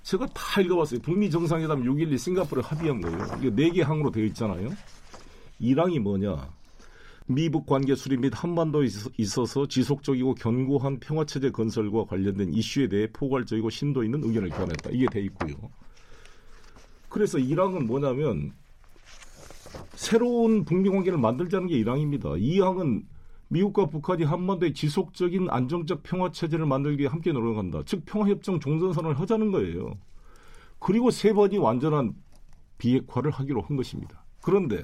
[0.04, 1.00] 제가 다 읽어봤어요.
[1.00, 3.18] 북미 정상회담 6.12 싱가포르 합의한 거예요.
[3.40, 4.70] 이게 네 개 항으로 되어 있잖아요.
[5.62, 6.50] 1항이 뭐냐?
[7.26, 8.86] 미북 관계 수립 및 한반도에
[9.18, 14.90] 있어서 지속적이고 견고한 평화 체제 건설과 관련된 이슈에 대해 포괄적이고 심도 있는 의견을 교환했다.
[14.92, 15.56] 이게 돼 있고요.
[17.08, 18.52] 그래서 1항은 뭐냐면
[19.96, 22.40] 새로운 북미 관계를 만들자는 게 1항입니다.
[22.42, 23.04] 2항은
[23.54, 27.84] 미국과 북한이 한반도에 지속적인 안정적 평화 체제를 만들기 위해 함께 노력한다.
[27.86, 29.94] 즉 평화협정 종전선언을 하자는 거예요.
[30.80, 32.16] 그리고 세 번이 완전한
[32.80, 34.26] 비핵화를 하기로 한 것입니다.
[34.42, 34.82] 그런데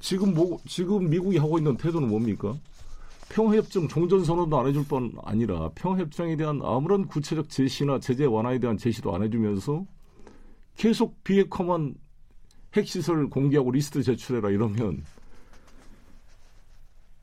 [0.00, 2.54] 지금 뭐 지금 미국이 하고 있는 태도는 뭡니까?
[3.30, 9.14] 평화협정 종전선언도 안 해줄 뿐 아니라 평화협정에 대한 아무런 구체적 제시나 제재 완화에 대한 제시도
[9.14, 9.86] 안 해주면서
[10.76, 11.94] 계속 비핵화만
[12.76, 15.04] 핵시설 공개하고 리스트 제출해라 이러면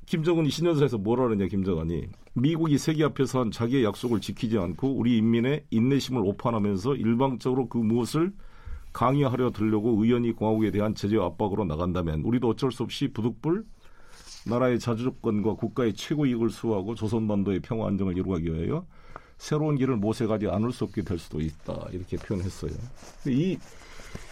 [0.08, 6.22] 김정은이 신년사에서 뭐라느냐 김정은이 미국이 세계 앞에서 한 자기의 약속을 지키지 않고 우리 인민의 인내심을
[6.22, 8.32] 오판하면서 일방적으로 그 무엇을
[8.94, 13.66] 강요하려 들려고 의원이 공화국에 대한 제재 압박으로 나간다면 우리도 어쩔 수 없이 부득불
[14.48, 18.86] 나라의 자주조건과 국가의 최고 이익을 수호하고 조선반도의 평화 안정을 이루기 위하여
[19.38, 22.72] 새로운 길을 모색하지 않을 수 없게 될 수도 있다 이렇게 표현했어요.
[23.28, 23.58] 이,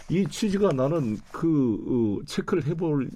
[0.08, 3.10] 이 취지가 나는 그 어, 체크를 해볼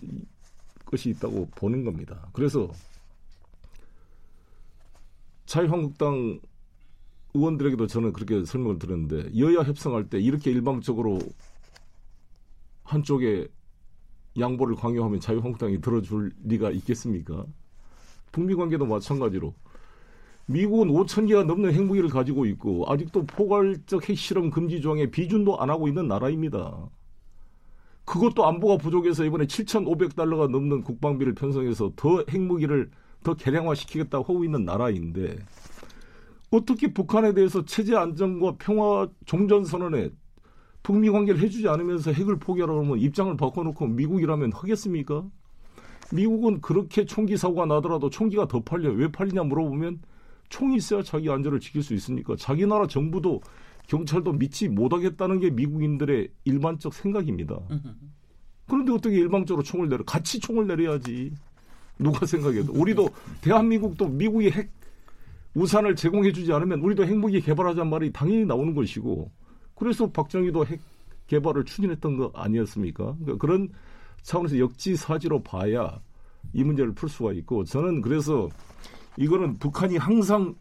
[0.91, 2.29] 것이 있다고 보는 겁니다.
[2.33, 2.69] 그래서
[5.47, 6.41] 자유한국당
[7.35, 11.21] 의원들에게도 저는 그렇게 설명을 드렸는데 여야 협상할 때 이렇게 일방적으로
[12.83, 13.47] 한쪽에
[14.39, 17.47] 양보를 강요하면 자유한국당이 들어줄 리가 있겠습니까?
[18.33, 19.55] 북미 관계도 마찬가지로
[20.47, 25.87] 미국은 5천 개가 넘는 핵무기를 가지고 있고 아직도 포괄적 핵실험 금지 조항에 비준도 안 하고
[25.87, 26.89] 있는 나라입니다.
[28.11, 32.91] 그것도 안보가 부족해서 이번에 7,500달러가 넘는 국방비를 편성해서 더 핵무기를
[33.23, 35.39] 더 개량화시키겠다고 하고 있는 나라인데
[36.51, 40.11] 어떻게 북한에 대해서 체제 안정과 평화 종전 선언에
[40.83, 45.25] 북미 관계를 해주지 않으면서 핵을 포기하라고 하면 입장을 바꿔놓고 미국이라면 하겠습니까?
[46.13, 48.91] 미국은 그렇게 총기 사고가 나더라도 총기가 더 팔려.
[48.91, 50.01] 왜 팔리냐 물어보면
[50.49, 53.41] 총이 있어야 자기 안전을 지킬 수 있으니까 자기 나라 정부도
[53.91, 57.59] 경찰도 믿지 못하겠다는 게 미국인들의 일반적 생각입니다.
[58.69, 60.05] 그런데 어떻게 일방적으로 총을 내려?
[60.05, 61.33] 같이 총을 내려야지.
[61.99, 62.73] 누가 생각해도.
[62.73, 63.09] 우리도
[63.41, 64.71] 대한민국도 미국이 핵
[65.55, 69.29] 우산을 제공해주지 않으면 우리도 핵무기 개발하자는 말이 당연히 나오는 것이고
[69.75, 70.81] 그래서 박정희도 핵
[71.27, 73.17] 개발을 추진했던 거 아니었습니까?
[73.17, 73.71] 그러니까 그런
[74.23, 76.01] 차원에서 역지사지로 봐야
[76.53, 78.49] 이 문제를 풀 수가 있고 저는 그래서
[79.17, 80.55] 이거는 북한이 항상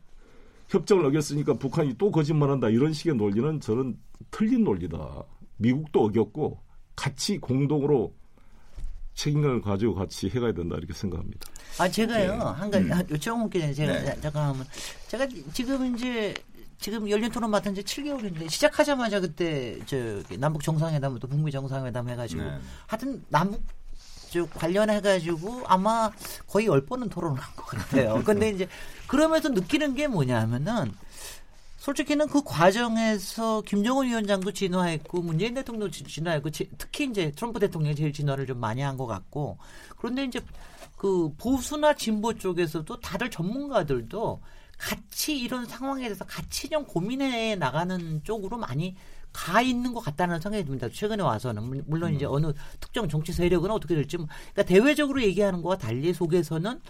[0.70, 3.98] 협정을 어겼으니까 북한이 또 거짓말한다 이런 식의 논리는 저는
[4.32, 5.24] 틀린 논리다.
[5.58, 6.60] 미국도 어겼고
[6.96, 8.14] 같이 공동으로
[9.16, 11.50] 책임감을 가지고 같이 해가야 된다 이렇게 생각합니다.
[11.80, 12.40] 아 제가요 네.
[12.40, 13.08] 한 가지 음.
[13.10, 14.22] 요청할게 요 제가 네.
[14.22, 14.66] 잠깐 하면
[15.08, 16.34] 제가 지금 이제
[16.78, 22.58] 지금 열린 토론 맡은 지 7개월인데 시작하자마자 그때 저 남북 정상회담부터 북미 정상회담 해가지고 네.
[22.88, 23.62] 하여튼 남북
[24.30, 26.12] 쭉 관련해가지고 아마
[26.48, 28.22] 거의 열 번은 토론을 한 것 같아요.
[28.26, 28.68] 근데 이제
[29.08, 30.94] 그러면서 느끼는 게 뭐냐면은
[31.78, 38.46] 솔직히는 그 과정에서 김정은 위원장도 진화했고 문재인 대통령도 진화했고 특히 이제 트럼프 대통령이 제일 진화를
[38.46, 39.58] 좀 많이 한 것 같고
[39.98, 40.42] 그런데 이제
[40.98, 44.42] 그 보수나 진보 쪽에서도 다들 전문가들도
[44.78, 48.96] 같이 이런 상황에 대해서 같이 좀 고민해 나가는 쪽으로 많이
[49.32, 50.90] 가 있는 것 같다는 생각이 듭니다.
[50.92, 52.32] 최근에 와서는 물론 이제 음.
[52.34, 56.82] 어느 특정 정치 세력은 어떻게 될지 그러니까 대외적으로 얘기하는 것과 달리 속에서는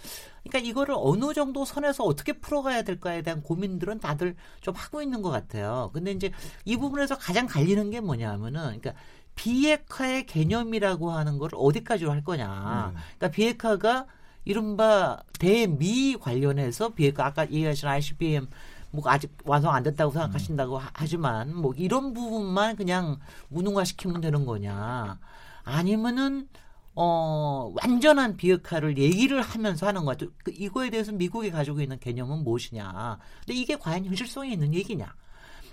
[0.44, 5.30] 그러니까 이거를 어느 정도 선에서 어떻게 풀어가야 될까에 대한 고민들은 다들 좀 하고 있는 것
[5.30, 5.90] 같아요.
[5.92, 6.32] 근데 이제
[6.64, 8.94] 이 부분에서 가장 갈리는 게 뭐냐면은 그러니까
[9.34, 12.92] 비핵화의 개념이라고 하는 걸 어디까지로 할 거냐.
[12.94, 13.00] 음.
[13.18, 14.06] 그러니까 비핵화가
[14.44, 18.48] 이른바 대미 관련해서 비핵화 아까 얘기하신 ICBM
[18.90, 20.82] 뭐 아직 완성 안 됐다고 생각하신다고 음.
[20.92, 25.18] 하지만 뭐 이런 부분만 그냥 무능화 시키면 되는 거냐
[25.62, 26.48] 아니면은
[26.94, 30.26] 어 완전한 비핵화를 얘기를 하면서 하는 거죠.
[30.42, 33.18] 그 이거에 대해서 미국이 가지고 있는 개념은 무엇이냐.
[33.40, 35.14] 근데 이게 과연 현실성이 있는 얘기냐.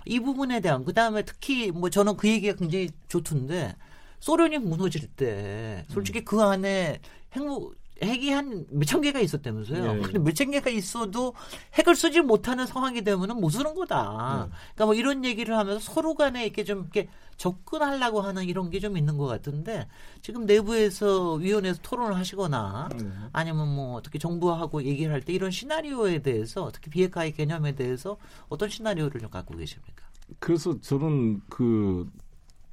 [0.06, 3.74] 이 부분에 대한 그 다음에 특히 뭐 저는 그 얘기가 굉장히 좋던데
[4.20, 6.24] 소련이 무너질 때 솔직히 음.
[6.24, 7.00] 그 안에
[7.32, 9.92] 핵무 핵이 한 몇천 개가 있었다면서요.
[9.94, 10.00] 네.
[10.02, 11.34] 근데 몇천 개가 있어도
[11.74, 14.46] 핵을 쓰지 못하는 상황이 되면은 못 쓰는 거다.
[14.48, 14.52] 네.
[14.74, 18.96] 그러니까 뭐 이런 얘기를 하면서 서로 간에 이렇게 좀 이렇게 접근하려고 하는 이런 게 좀
[18.96, 19.88] 있는 것 같은데
[20.22, 23.10] 지금 내부에서 위원회에서 토론을 하시거나 네.
[23.32, 28.16] 아니면 뭐 어떻게 정부하고 얘기를 할 때 이런 시나리오에 대해서 특히 비핵화의 개념에 대해서
[28.48, 30.04] 어떤 시나리오를 좀 갖고 계십니까?
[30.38, 32.08] 그래서 저는 그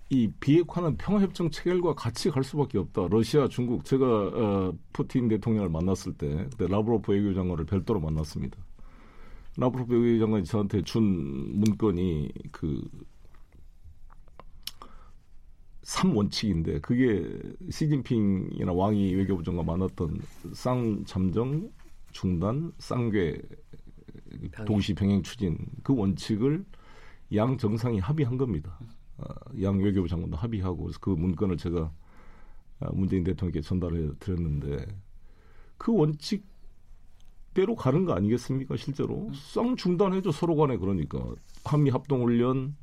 [0.10, 3.08] 이 비핵화는 평화협정 체결과 같이 갈 수밖에 없다.
[3.10, 8.58] 러시아, 중국 제가 어, 푸틴 대통령을 만났을 때 그때 라브로프 외교장관을 별도로 만났습니다.
[9.58, 12.88] 라브로프 외교장관이 저한테 준 문건이 그
[15.82, 17.24] 3원칙인데 그게
[17.70, 20.20] 시진핑이나 왕이 외교부 장관 만났던
[20.54, 21.72] 쌍잠정
[22.12, 23.42] 중단 쌍괴
[24.66, 26.66] 동시 병행 추진 그 원칙을
[27.34, 28.80] 양 정상이 합의한 겁니다.
[29.18, 29.26] 어,
[29.62, 31.92] 양 외교부 장관도 합의하고 그 문건을 제가
[32.80, 34.86] 어, 문재인 대통령께 전달해 드렸는데
[35.78, 41.20] 그 원칙대로 가는 거 아니겠습니까 실제로 쌍 중단해줘 서로 간에 그러니까
[41.64, 42.76] 한미 합동 훈련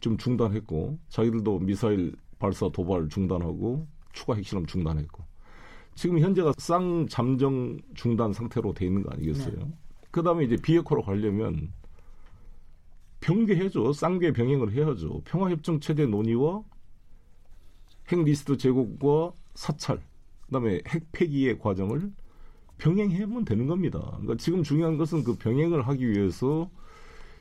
[0.00, 5.24] 좀 중단했고 자기들도 미사일 발사 도발 중단하고 추가 핵실험 중단했고
[5.94, 9.56] 지금 현재가 쌍 잠정 중단 상태로 돼 있는 거 아니겠어요?
[9.56, 9.72] 네.
[10.10, 11.72] 그다음에 이제 비핵화로 가려면
[13.22, 15.22] 병계해줘 쌍계 병행을 해야죠.
[15.24, 16.62] 평화협정 체제 논의와
[18.08, 20.02] 핵 리스트 제국과 사찰,
[20.46, 22.12] 그다음에 핵 폐기의 과정을
[22.78, 24.00] 병행하면 되는 겁니다.
[24.00, 26.68] 그러니까 지금 중요한 것은 그 병행을 하기 위해서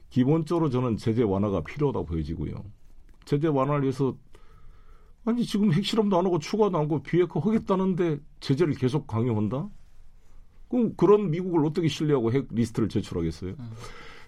[0.09, 2.53] 기본적으로 저는 제재 완화가 필요하다고 보여지고요.
[3.25, 4.15] 제재 완화를 위해서
[5.25, 9.69] 아니 지금 핵실험도 안 하고 추가도 안 하고 비핵화 하겠다는데 제재를 계속 강요한다?
[10.69, 13.51] 그럼 그런 미국을 어떻게 신뢰하고 핵 리스트를 제출하겠어요?
[13.57, 13.71] 음.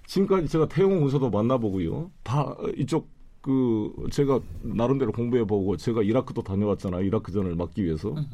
[0.06, 2.12] 지금까지 제가 태용 군사도 만나보고요.
[2.24, 3.10] 다 이쪽
[3.42, 7.04] 그 제가 나름대로 공부해보고 제가 이라크도 다녀왔잖아요.
[7.04, 8.12] 이라크전을 막기 위해서.
[8.12, 8.26] 음.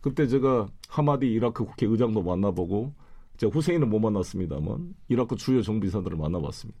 [0.00, 2.92] 그때 제가 하마디 이라크 국회의장도 만나보고
[3.36, 6.78] 제가 후세인은 못 만났습니다만 이라크 주요 정비사들을 만나봤습니다.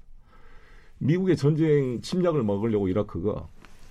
[0.98, 3.48] 미국의 전쟁 침략을 막으려고 이라크가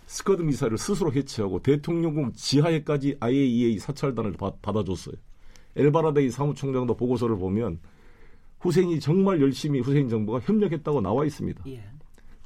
[0.08, 5.16] 스커드 미사일을 스스로 해체하고 대통령궁 지하에까지 IAEA 사찰단을 받, 받아줬어요.
[5.76, 7.80] 엘바라데이 사무총장도 보고서를 보면
[8.68, 11.64] 후세인이 정말 열심히 후세인 정부가 협력했다고 나와 있습니다.
[11.68, 11.84] 예.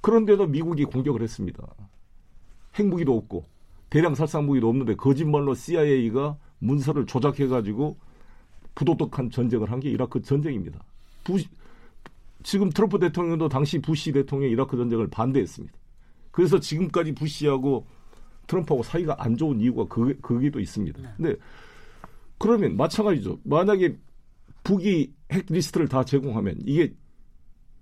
[0.01, 1.67] 그런데도 미국이 공격을 했습니다.
[2.77, 3.45] 핵무기도 없고
[3.89, 7.97] 대량 살상 무기도 없는데 거짓말로 CIA가 문서를 조작해 가지고
[8.75, 10.79] 부도덕한 전쟁을 한 게 이라크 전쟁입니다.
[11.23, 11.47] 부시,
[12.43, 15.75] 지금 트럼프 대통령도 당시 부시 대통령 이라크 전쟁을 반대했습니다.
[16.31, 17.85] 그래서 지금까지 부시하고
[18.47, 21.01] 트럼프하고 사이가 안 좋은 이유가 그, 그게 또 있습니다.
[21.01, 21.09] 네.
[21.17, 21.35] 근데
[22.37, 23.39] 그러면 마찬가지죠.
[23.43, 23.97] 만약에
[24.63, 26.93] 북이 핵 리스트를 다 제공하면 이게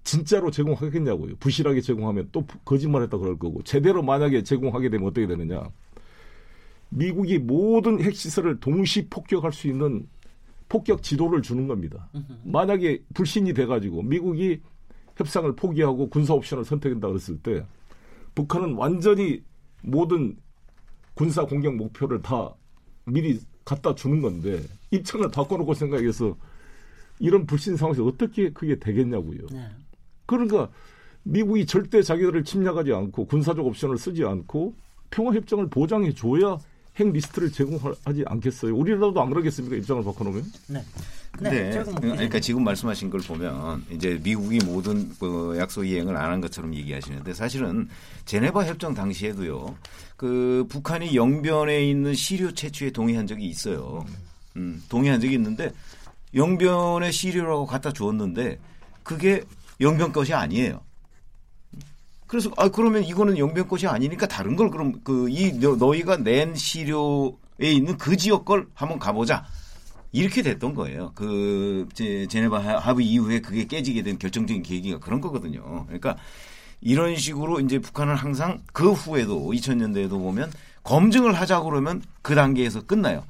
[0.04, 1.36] 진짜로 제공하겠냐고요.
[1.40, 5.70] 부실하게 제공하면 또 거짓말했다 그럴 거고 제대로 만약에 제공하게 되면 어떻게 되느냐.
[6.90, 10.08] 미국이 모든 핵시설을 동시 폭격할 수 있는
[10.68, 12.10] 폭격 지도를 주는 겁니다.
[12.44, 14.62] 만약에 불신이 돼가지고 미국이
[15.16, 17.66] 협상을 포기하고 군사 옵션을 선택한다 그랬을 때
[18.36, 19.44] 북한은 완전히
[19.82, 20.38] 모든
[21.14, 22.54] 군사 공격 목표를 다
[23.06, 24.62] 미리 갖다 주는 건데
[24.92, 26.36] 입장을 바꿔놓고 생각해서
[27.20, 29.40] 이런 불신 상황에서 어떻게 그게 되겠냐고요.
[29.52, 29.68] 네.
[30.26, 30.70] 그러니까
[31.24, 34.74] 미국이 절대 자기들을 침략하지 않고 군사적 옵션을 쓰지 않고
[35.12, 36.58] 평화 협정을 보장해 줘야
[36.96, 38.76] 핵 리스트를 제공하지 않겠어요?
[38.76, 39.76] 우리라도 안 그러겠습니까?
[39.78, 40.44] 입장을 바꿔놓으면?
[40.68, 40.84] 네.
[41.40, 41.50] 네.
[41.70, 41.84] 네.
[42.02, 47.34] 그러니까 지금 말씀하신 걸 보면 이제 미국이 모든 그 약속 이행을 안 한 것처럼 얘기하시는데
[47.34, 47.88] 사실은
[48.26, 49.76] 제네바 협정 당시에도요.
[50.18, 54.06] 그 북한이 영변에 있는 시료 채취에 동의한 적이 있어요.
[54.58, 55.72] 음, 동의한 적이 있는데
[56.34, 58.60] 영변에 시료라고 갖다 주었는데
[59.04, 59.44] 그게
[59.82, 60.82] 영변 것이 아니에요.
[62.28, 67.34] 그래서 아 그러면 이거는 영변 것이 아니니까 다른 걸 그럼 그 이 너희가 낸 시료에
[67.60, 69.46] 있는 그 지역 걸 한번 가보자.
[70.12, 71.12] 이렇게 됐던 거예요.
[71.14, 75.86] 그 제네바 합의 이후에 그게 깨지게 된 결정적인 계기가 그런 거거든요.
[75.86, 76.18] 그러니까
[76.82, 80.52] 이런 식으로 이제 북한은 항상 그 후에도 2000년대에도 보면
[80.84, 83.24] 검증을 하자 그러면 그 단계에서 끝나요.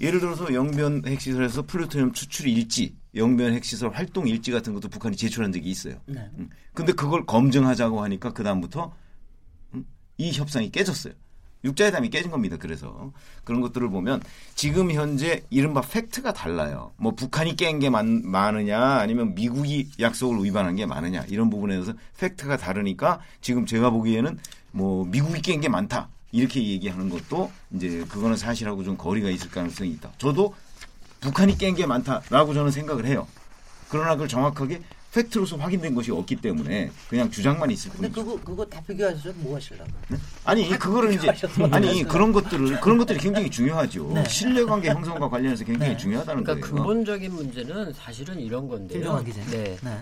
[0.00, 5.52] 예를 들어서 영변 핵시설에서 플루토늄 추출 일지, 영변 핵시설 활동 일지 같은 것도 북한이 제출한
[5.52, 5.96] 적이 있어요.
[6.06, 6.28] 네.
[6.38, 6.50] 음.
[6.72, 8.92] 근데 그걸 검증하자고 하니까 그다음부터
[9.74, 9.84] 음,
[10.18, 11.14] 이 협상이 깨졌어요.
[11.64, 12.56] 육자회담이 깨진 겁니다.
[12.58, 13.10] 그래서
[13.42, 14.20] 그런 것들을 보면
[14.54, 16.92] 지금 현재 이른바 팩트가 달라요.
[16.98, 22.58] 뭐 북한이 깬 게 많으냐 아니면 미국이 약속을 위반한 게 많으냐 이런 부분에 대해서 팩트가
[22.58, 24.38] 다르니까 지금 제가 보기에는
[24.72, 29.90] 뭐 미국이 깬 게 많다 이렇게 얘기하는 것도 이제 그거는 사실하고 좀 거리가 있을 가능성이
[29.92, 30.10] 있다.
[30.18, 30.52] 저도
[31.20, 33.28] 북한이 깬 게 많다라고 저는 생각을 해요.
[33.88, 38.12] 그러나 그걸 정확하게 팩트로서 확인된 것이 없기 때문에 그냥 주장만 있을 뿐이죠.
[38.12, 39.88] 근데 그거 그거 다 비교하셔서 뭐 하시려고?
[40.08, 40.16] 네?
[40.44, 41.32] 아니 그거를 이제
[41.70, 44.10] 아니 그런 것들을 그런 것들이 굉장히 중요하죠.
[44.12, 44.24] 네.
[44.28, 45.96] 신뢰관계 형성과 관련해서 굉장히 네.
[45.98, 46.84] 중요하다는 그러니까 거예요.
[46.84, 49.22] 근본적인 문제는 사실은 이런 건데요.
[49.22, 49.76] 네.
[49.80, 50.00] 네.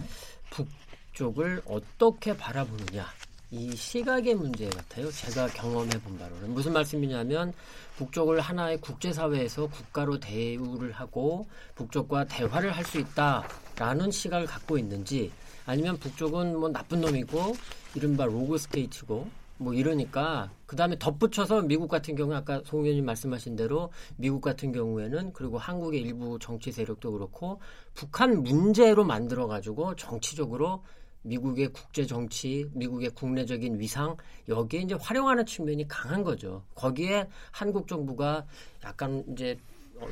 [0.49, 3.07] 북쪽을 어떻게 바라보느냐.
[3.55, 5.11] 이 시각의 문제 같아요.
[5.11, 7.53] 제가 경험해 본 바로는 무슨 말씀이냐면
[7.97, 15.31] 북쪽을 하나의 국제사회에서 국가로 대우를 하고 북쪽과 대화를 할 수 있다라는 시각을 갖고 있는지
[15.67, 17.55] 아니면 북쪽은 뭐 나쁜 놈이고
[17.95, 23.55] 이른바 로그 스테이트고 뭐 이러니까 그 다음에 덧붙여서 미국 같은 경우 아까 송 의원님 말씀하신
[23.55, 27.61] 대로 미국 같은 경우에는 그리고 한국의 일부 정치 세력도 그렇고
[27.93, 30.83] 북한 문제로 만들어 가지고 정치적으로
[31.23, 34.17] 미국의 국제 정치, 미국의 국내적인 위상
[34.49, 36.63] 여기에 이제 활용하는 측면이 강한 거죠.
[36.75, 38.45] 거기에 한국 정부가
[38.85, 39.57] 약간 이제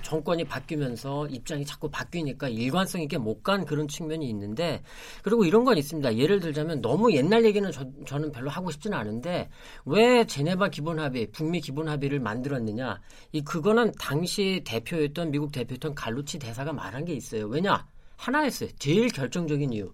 [0.03, 4.83] 정권이 바뀌면서 입장이 자꾸 바뀌니까 일관성 있게 못 간 그런 측면이 있는데
[5.23, 6.17] 그리고 이런 건 있습니다.
[6.19, 9.49] 예를 들자면 너무 옛날 얘기는 저, 는 별로 하고 싶지는 않은데
[9.87, 13.01] 왜 제네바 기본 합의, 북미 기본 합의를 만들었느냐?
[13.33, 17.47] 이 그거는 당시 대표였던 미국 대표였던 갈루치 대사가 말한 게 있어요.
[17.47, 17.87] 왜냐?
[18.17, 18.69] 하나였어요.
[18.79, 19.91] 제일 결정적인 이유.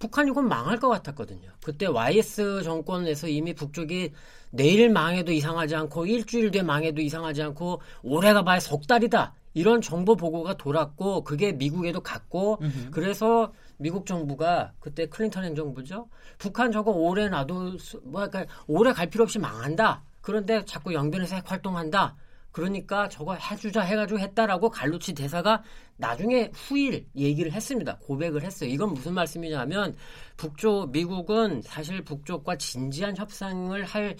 [0.00, 1.50] 북한이 곧 망할 것 같았거든요.
[1.62, 4.12] 그때 YS 정권에서 이미 북쪽이
[4.50, 9.34] 내일 망해도 이상하지 않고 일주일 뒤에 망해도 이상하지 않고 올해가 봐야 석 달이다.
[9.52, 12.88] 이런 정보 보고가 돌았고 그게 미국에도 갔고 으흠.
[12.90, 16.08] 그래서 미국 정부가 그때 클린턴 행정부죠.
[16.38, 20.02] 북한 저거 오래 놔도 뭐 그러니까 오래 갈 필요 없이 망한다.
[20.22, 22.16] 그런데 자꾸 영변에서 핵 활동한다.
[22.52, 25.62] 그러니까 저거 해주자 해가지고 했다라고 갈루치 대사가
[25.96, 27.98] 나중에 후일 얘기를 했습니다.
[27.98, 28.70] 고백을 했어요.
[28.70, 29.96] 이건 무슨 말씀이냐면
[30.36, 34.16] 북쪽 미국은 사실 북쪽과 진지한 협상을 할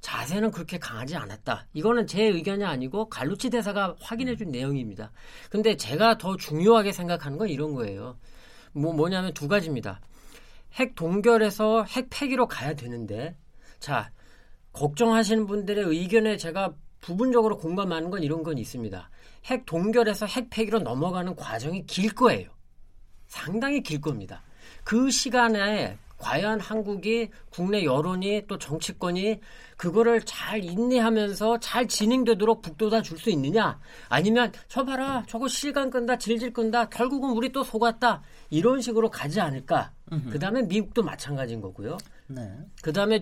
[0.00, 1.68] 자세는 그렇게 강하지 않았다.
[1.72, 5.12] 이거는 제 의견이 아니고 갈루치 대사가 확인해 준 내용입니다.
[5.48, 8.18] 근데 제가 더 중요하게 생각하는 건 이런 거예요.
[8.72, 10.00] 뭐 뭐냐면 두 가지입니다.
[10.74, 13.36] 핵 동결에서 핵 폐기로 가야 되는데
[13.78, 14.10] 자,
[14.72, 19.10] 걱정하시는 분들의 의견에 제가 부분적으로 공감하는 건 이런 건 있습니다.
[19.46, 22.48] 핵 동결에서 핵 폐기로 넘어가는 과정이 길 거예요.
[23.26, 24.40] 상당히 길 겁니다.
[24.84, 29.40] 그 시간에 과연 한국이 국내 여론이 또 정치권이
[29.76, 36.18] 그거를 잘 인내하면서 잘 진행되도록 북돋아 줄 수 있느냐 아니면 저 봐라 저거 실감 끈다
[36.18, 39.90] 질질 끈다 결국은 우리 또 속았다 이런 식으로 가지 않을까
[40.30, 41.98] 그 다음에 미국도 마찬가지인 거고요
[42.34, 42.50] 네.
[42.82, 43.20] 그 다음에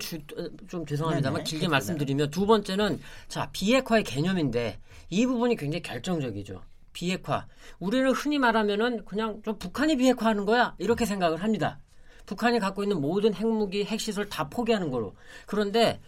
[0.69, 1.45] 좀 죄송합니다만 네네.
[1.45, 7.47] 길게 말씀드리면 두 번째는 자 비핵화의 개념인데 이 부분이 굉장히 결정적이죠 비핵화
[7.79, 11.79] 우리는 흔히 말하면은 그냥 좀 북한이 비핵화하는 거야 이렇게 생각을 합니다
[12.31, 15.17] 북한이 갖고 있는 모든 핵무기, 핵시설 다 포기하는 거로.
[15.47, 16.01] 그런데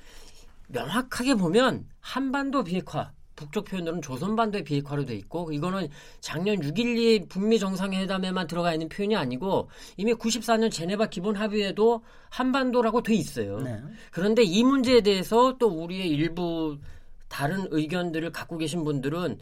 [0.68, 5.88] 명확하게 보면 한반도 비핵화, 북쪽 표현으로는 조선반도의 비핵화로 돼 있고 이거는
[6.20, 13.14] 작년 6.12 북미 정상회담에만 들어가 있는 표현이 아니고 이미 94년 제네바 기본 합의에도 한반도라고 돼
[13.14, 13.60] 있어요.
[13.60, 13.80] 네.
[14.10, 16.78] 그런데 이 문제에 대해서 또 우리의 일부
[17.28, 19.38] 다른 의견들을 갖고 계신 분들은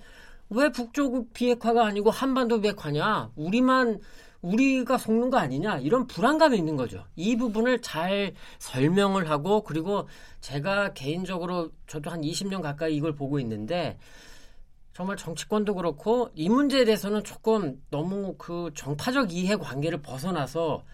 [0.50, 3.30] 왜 북쪽 비핵화가 아니고 한반도 비핵화냐?
[3.36, 4.00] 우리만
[4.42, 7.04] 우리가 속는 거 아니냐 이런 불안감이 있는 거죠.
[7.16, 10.08] 이 부분을 잘 설명을 하고 그리고
[10.40, 13.98] 제가 개인적으로 저도 한 20년 가까이 이걸 보고 있는데
[14.92, 20.84] 정말 정치권도 그렇고 이 문제에 대해서는 조금 너무 그 정파적 이해 관계를 벗어나서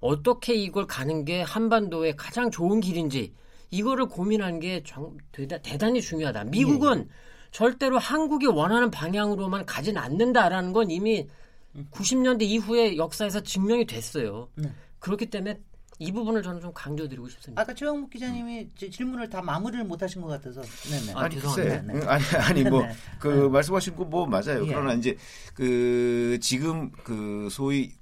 [0.00, 3.34] 어떻게 이걸 가는 게 한반도의 가장 좋은 길인지
[3.70, 6.44] 이거를 고민하는 게 정, 대단히 중요하다.
[6.44, 7.14] 미국은 예.
[7.50, 11.28] 절대로 한국이 원하는 방향으로만 가진 않는다라는 건 이미
[11.90, 14.48] 90년대 이후의 역사에서 증명이 됐어요.
[14.56, 14.72] 네.
[14.98, 15.60] 그렇기 때문에
[16.02, 17.60] 이 부분을 저는 좀 강조드리고 싶습니다.
[17.60, 18.90] 아까 최영묵 기자님이 음.
[18.90, 20.62] 질문을 다 마무리를 못하신 것 같아서.
[20.62, 21.12] 네네.
[21.14, 21.82] 아, 죄송합니다.
[21.82, 22.06] 네, 네.
[22.06, 23.48] 아니 아니 뭐그 네.
[23.50, 24.62] 말씀하신 거 뭐 맞아요.
[24.64, 24.66] 예.
[24.66, 25.16] 그러나 이제
[25.54, 27.92] 그 지금 그 소위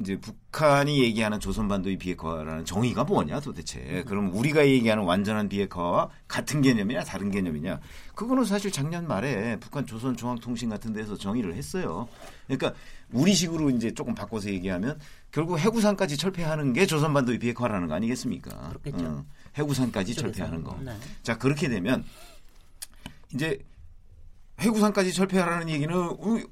[0.00, 4.02] 이제 북한이 얘기하는 조선반도의 비핵화라는 정의가 뭐냐 도대체.
[4.08, 7.80] 그럼 우리가 얘기하는 완전한 비핵화와 같은 개념이냐 다른 개념이냐.
[8.16, 12.08] 그거는 사실 작년 말에 북한 조선 중앙통신 같은 데서 정의를 했어요.
[12.46, 12.74] 그러니까
[13.12, 14.98] 우리식으로 이제 조금 바꿔서 얘기하면
[15.30, 18.70] 결국 해구산까지 철폐하는 게 조선반도의 비핵화라는 거 아니겠습니까?
[18.70, 19.06] 그렇겠죠.
[19.06, 19.24] 어,
[19.56, 20.76] 해구산까지 철폐하는 거.
[20.82, 20.92] 네.
[21.22, 22.04] 자 그렇게 되면
[23.32, 23.60] 이제
[24.64, 25.94] 해구산까지 철폐하라는 얘기는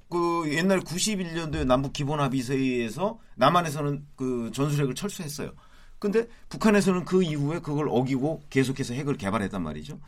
[0.08, 5.52] 그 옛날 91년도에 남북 기본합의서에서 남한에서는 그 전술핵을 철수했어요.
[5.98, 9.98] 근데 북한에서는 그 이후에 그걸 어기고 계속해서 핵을 개발했단 말이죠.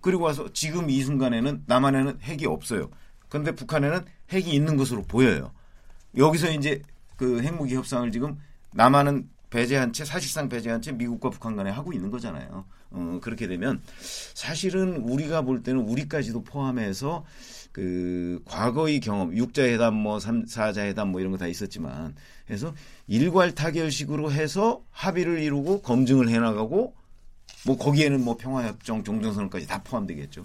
[0.00, 2.90] 그리고 와서 지금 이 순간에는 남한에는 핵이 없어요.
[3.28, 5.52] 그런데 북한에는 핵이 있는 것으로 보여요.
[6.16, 6.82] 여기서 이제
[7.16, 8.38] 그 핵무기 협상을 지금
[8.72, 12.64] 남한은 배제한 채 사실상 배제한 채 미국과 북한 간에 하고 있는 거잖아요.
[12.90, 13.80] 어, 그렇게 되면
[14.34, 17.24] 사실은 우리가 볼 때는 우리까지도 포함해서
[17.70, 22.16] 그 과거의 경험, 육자회담 뭐 삼사자회담 뭐 이런 거 다 있었지만
[22.50, 22.74] 해서
[23.06, 26.94] 일괄 타결식으로 해서 합의를 이루고 검증을 해 나가고
[27.66, 30.44] 뭐 거기에는 뭐 평화협정 종전선언까지 다 포함되겠죠.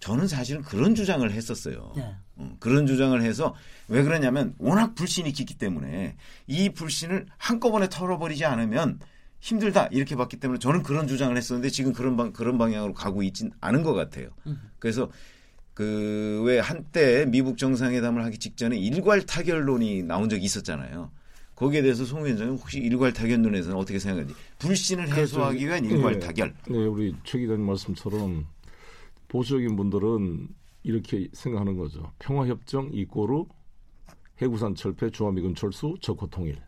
[0.00, 1.92] 저는 사실은 그런 주장을 했었어요.
[1.96, 2.14] 네.
[2.36, 3.54] 어, 그런 주장을 해서
[3.88, 9.00] 왜 그러냐면 워낙 불신이 깊기 때문에 이 불신을 한꺼번에 털어버리지 않으면
[9.40, 13.50] 힘들다 이렇게 봤기 때문에 저는 그런 주장을 했었는데 지금 그런 방 그런 방향으로 가고 있진
[13.60, 14.28] 않은 것 같아요.
[14.46, 14.60] 음.
[14.78, 15.10] 그래서
[15.74, 21.10] 그 왜 한때 미국 정상회담을 하기 직전에 일괄 타결론이 나온 적이 있었잖아요.
[21.54, 26.54] 거기에 대해서 송 위원장은 혹시 일괄 타결론에서는 어떻게 생각하는지 불신을 해소하기 위한 일괄 네, 타결.
[26.68, 28.46] 네, 우리 최 기자님 말씀처럼
[29.28, 30.48] 보수적인 분들은
[30.82, 32.10] 이렇게 생각하는 거죠.
[32.18, 33.44] 평화협정 이꼬르
[34.40, 36.60] 해구산 철폐 주한미군 철수 적호 통일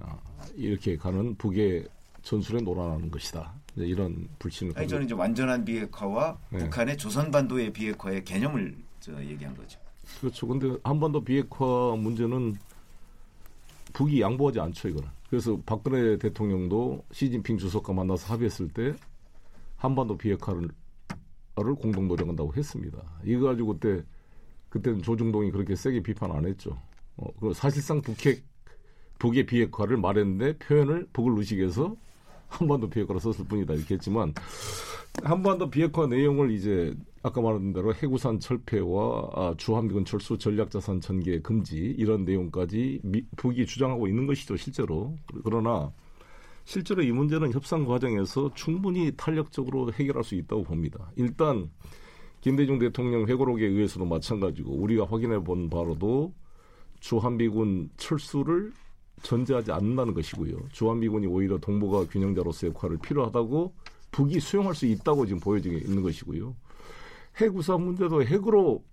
[0.00, 0.18] 아,
[0.54, 1.88] 이렇게 가는 북의
[2.22, 3.54] 전술에 놀아나는 것이다.
[3.76, 4.72] 이런 불신을.
[4.76, 6.58] 아니 저는 이제 완전한 비핵화와 네.
[6.58, 9.78] 북한의 조선반도의 비핵화의 개념을 저 얘기한 거죠.
[10.20, 10.46] 그렇죠.
[10.46, 12.56] 근데 한반도 비핵화 문제는
[13.92, 15.08] 북이 양보하지 않죠 이거는.
[15.28, 18.94] 그래서 박근혜 대통령도 시진핑 주석과 만나서 합의했을 때
[19.76, 20.68] 한반도 비핵화를
[21.54, 22.98] 공동 노력한다고 했습니다.
[23.24, 24.02] 이거 가지고 그때
[24.68, 26.76] 그때는 조중동이 그렇게 세게 비판 안 했죠.
[27.16, 28.42] 어, 사실상 북핵
[29.18, 31.96] 북의 비핵화를 말했는데 표현을 북을 의식해서
[32.48, 34.34] 한반도 비핵화를 썼을 뿐이다 이렇게 했지만
[35.22, 41.76] 한반도 비핵화 내용을 이제 아까 말한 대로 해구산 철폐와 아, 주한미군 철수 전략자산 전개 금지
[41.96, 45.92] 이런 내용까지 미, 북이 주장하고 있는 것이죠 실제로 그러나
[46.64, 51.10] 실제로 이 문제는 협상 과정에서 충분히 탄력적으로 해결할 수 있다고 봅니다.
[51.16, 51.70] 일단
[52.40, 56.32] 김대중 대통령 회고록에 의해서도 마찬가지고 우리가 확인해 본 바로도
[57.00, 58.72] 주한미군 철수를
[59.22, 60.56] 전제하지 않는다는 것이고요.
[60.72, 63.72] 주한미군이 오히려 동북아 균형자로서의 역할을 필요하다고
[64.10, 66.54] 북이 수용할 수 있다고 지금 보여지고 있는 것이고요.
[67.36, 68.84] 핵우산 문제도 핵으로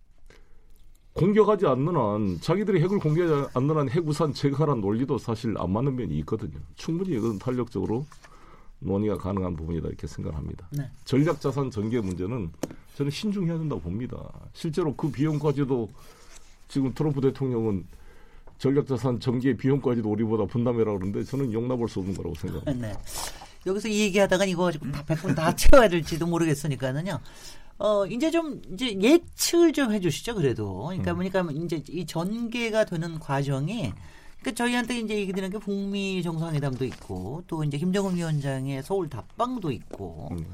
[1.13, 6.17] 공격하지 않는 한 자기들이 핵을 공격하지 않는 한 핵우산 제거하라는 논리도 사실 안 맞는 면이
[6.19, 6.57] 있거든요.
[6.75, 8.05] 충분히 이건 탄력적으로
[8.79, 10.67] 논의가 가능한 부분이다 이렇게 생각합니다.
[10.71, 10.89] 네.
[11.05, 12.51] 전략 자산 전개 문제는
[12.95, 14.17] 저는 신중해야 된다고 봅니다.
[14.53, 15.89] 실제로 그 비용까지도
[16.67, 17.85] 지금 트럼프 대통령은
[18.57, 22.87] 전략 자산 전개 비용까지도 우리보다 분담해라 그러는데 저는 용납할 수 없는 거라고 생각합니다.
[22.87, 22.97] 네.
[23.65, 27.19] 여기서 이 얘기하다가 이거 가지고 다 100분 다 채워야 될지도 모르겠으니까는요.
[27.81, 30.83] 어, 이제 좀, 이제 예측을 좀 해주시죠, 그래도.
[30.83, 31.17] 그러니까, 음.
[31.17, 33.91] 그러니까 이제 이 전개가 되는 과정이,
[34.39, 39.71] 그러니까 저희한테 이제 얘기 드리는 게 북미 정상회담도 있고, 또 이제 김정은 위원장의 서울 답방도
[39.71, 40.45] 있고, 음.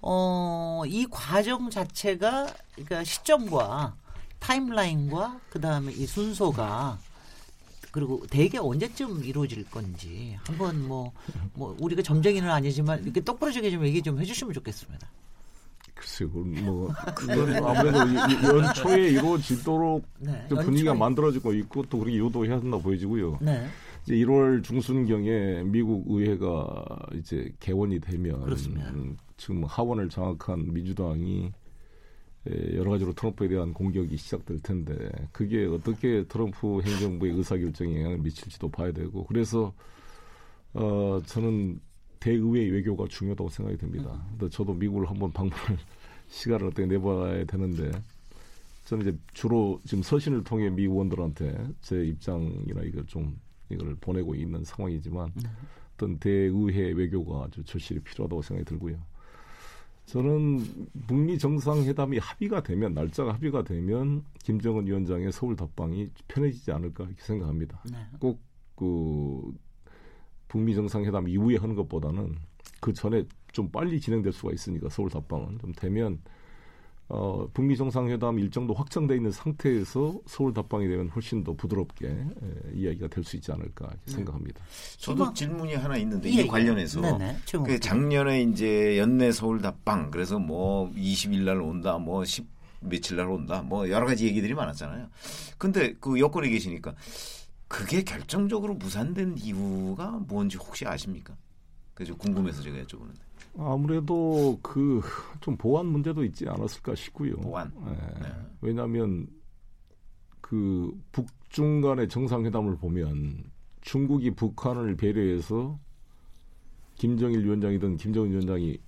[0.00, 3.96] 어, 이 과정 자체가, 그러니까 시점과
[4.38, 7.00] 타임라인과 그 다음에 이 순서가
[7.90, 11.12] 그리고 대개 언제쯤 이루어질 건지 한번 뭐뭐
[11.54, 15.08] 뭐 우리가 점쟁이는 아니지만 이렇게 똑부러지게 좀 얘기 좀 해주시면 좋겠습니다.
[15.98, 16.28] 글쎄요,
[16.64, 17.98] 뭐 그건 아무래도
[18.56, 23.38] 연초에 이루어지도록 네, 분위기가 만들어지고 있고 또 그렇게 유도해야 한다 보여지고요.
[23.40, 23.66] 네.
[24.04, 26.84] 이제 1월 중순경에 미국 의회가
[27.14, 28.90] 이제 개원이 되면 그렇습니다.
[28.90, 31.52] 음, 지금 하원을 장악한 민주당이
[32.74, 38.92] 여러 가지로 트럼프에 대한 공격이 시작될 텐데 그게 어떻게 트럼프 행정부의 의사결정에 영향을 미칠지도 봐야
[38.92, 39.74] 되고 그래서
[40.72, 41.80] 어 저는
[42.20, 44.20] 대의회 외교가 중요하다고 생각이 됩니다.
[44.40, 44.48] 음.
[44.50, 45.78] 저도 미국을 한번 방문할
[46.28, 47.90] 시간을 어떻게 내봐야 되는데
[48.86, 53.38] 저는 이제 주로 지금 서신을 통해 미 의원들한테 제 입장이나 이걸 좀
[53.70, 55.48] 이걸 보내고 있는 상황이지만 네.
[55.94, 58.96] 어떤 대의회 외교가 아주 절실히 필요하다고 생각이 들고요.
[60.06, 60.64] 저는
[61.06, 67.82] 북미 정상회담이 합의가 되면 날짜가 합의가 되면 김정은 위원장의 서울 답방이 편해지지 않을까 이렇게 생각합니다.
[67.92, 67.98] 네.
[68.18, 69.52] 꼭그
[70.48, 72.36] 북미 정상회담 이후에 하는 것보다는
[72.80, 76.20] 그 전에 좀 빨리 진행될 수가 있으니까 서울 답방은 좀 되면
[77.10, 82.26] 어, 북미 정상회담 일정도 확정돼 있는 상태에서 서울 답방이 되면 훨씬 더 부드럽게 에,
[82.74, 84.12] 이야기가 될 수 있지 않을까 네.
[84.12, 84.60] 생각합니다.
[84.98, 86.46] 저도 질문이 하나 있는데 이 예, 예.
[86.46, 87.00] 관련해서
[87.64, 92.44] 그 작년에 이제 연내 서울 답방 그래서 뭐 20일 날 온다 뭐10
[92.80, 95.08] 며칠 날 온다 뭐 여러 가지 얘기들이 많았잖아요.
[95.56, 96.94] 근데 그 여권에 계시니까
[97.68, 101.36] 그게 결정적으로 무산된 이유가 뭔지 혹시 아십니까?
[101.94, 103.18] 그래서 궁금해서 제가 여쭤보는데.
[103.58, 105.00] 아무래도 그
[105.40, 107.36] 좀 보안 문제도 있지 않았을까 싶고요.
[107.36, 107.72] 보안.
[107.84, 108.20] 네.
[108.20, 108.32] 네.
[108.60, 109.26] 왜냐하면
[110.40, 113.44] 그 북중 간의 정상회담을 보면
[113.82, 115.78] 중국이 북한을 배려해서
[116.96, 118.78] 김정일 위원장이든 김정은 위원장이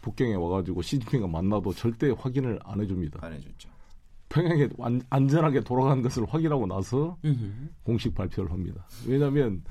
[0.00, 3.24] 북경에 와가지고 시진핑과 만나도 절대 확인을 안 해줍니다.
[3.24, 3.68] 안 해줬죠.
[4.30, 7.68] 평양에 완, 안전하게 돌아간 것을 확인하고 나서 으흠.
[7.82, 8.86] 공식 발표를 합니다.
[9.06, 9.62] 왜냐하면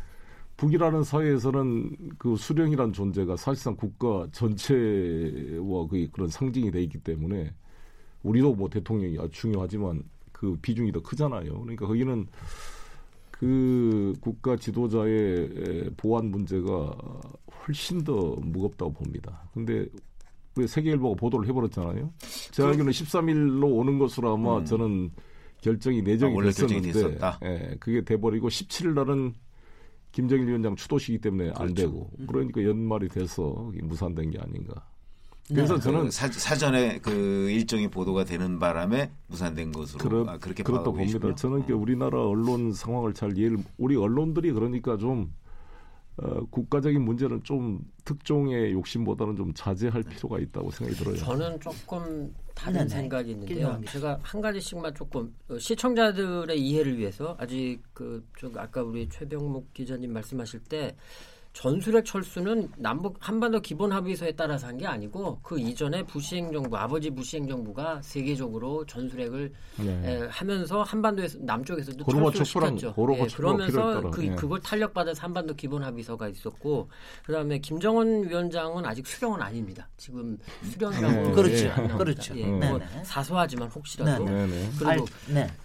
[0.57, 7.53] 북이라는 사회에서는 그 수령이라는 존재가 사실상 국가 전체와 그 그런 상징이 돼 있기 때문에
[8.23, 10.03] 우리도 뭐 대통령이 아주 중요하지만
[10.33, 11.61] 그 비중이 더 크잖아요.
[11.61, 12.27] 그러니까 거기는
[13.31, 16.93] 그 국가 지도자의 보안 문제가
[17.65, 19.49] 훨씬 더 무겁다고 봅니다.
[19.53, 20.08] 근데 그
[20.67, 22.13] 세계일보가 보도를 해버렸잖아요.
[22.51, 24.65] 제가 그, 알기로는 13일로 오는 것으로 아마 음.
[24.65, 25.11] 저는
[25.61, 29.33] 결정이 내정이 아, 됐었는데, 예, 그게 돼버리고 17일 날은
[30.11, 31.63] 김정일 위원장 추도시기 때문에 그렇죠.
[31.63, 32.27] 안 되고 음.
[32.27, 34.85] 그러니까 연말이 돼서 무산된 게 아닌가.
[35.47, 35.81] 그래서 네.
[35.81, 40.91] 저는 그 사, 사전에 그 일정이 보도가 되는 바람에 무산된 것으로 그렇, 아, 그렇게 그렇다
[40.91, 41.35] 봅니다.
[41.35, 45.33] 저는 그 우리나라 언론 상황을 잘 이해를 우리 언론들이 그러니까 좀
[46.21, 51.15] 어, 국가적인 문제는 좀 특종의 욕심보다는 좀 자제할 필요가 있다고 생각이 들어요.
[51.15, 52.89] 저는 조금 다른 네네.
[52.89, 53.79] 생각이 있는데요.
[53.87, 60.11] 제가 한 가지씩만 조금 어, 시청자들의 이해를 위해서 아직 그 좀 아까 우리 최병목 기자님
[60.13, 60.95] 말씀하실 때
[61.63, 67.09] 전술핵 철수는 남북 한반도 기본 합의서에 따라서 한 게 아니고 그 이전에 부시 행정부 아버지
[67.09, 70.01] 부시 행정부가 세계적으로 전술핵을 네.
[70.05, 72.05] 에, 하면서 한반도에서 남쪽에서도
[72.77, 72.93] 철수시켰죠.
[73.15, 74.35] 예, 그러면서 그 네.
[74.35, 76.87] 그걸 탄력받아서 한반도 기본 합의서가 있었고
[77.25, 79.89] 그다음에 김정은 위원장은 아직 수령은 아닙니다.
[79.97, 81.31] 지금 수령이라고 네.
[81.33, 81.97] 그렇죠.
[81.97, 82.37] 그렇죠.
[82.37, 84.23] 예, 뭐 사소하지만 혹시라도
[84.77, 84.99] 그리고 알,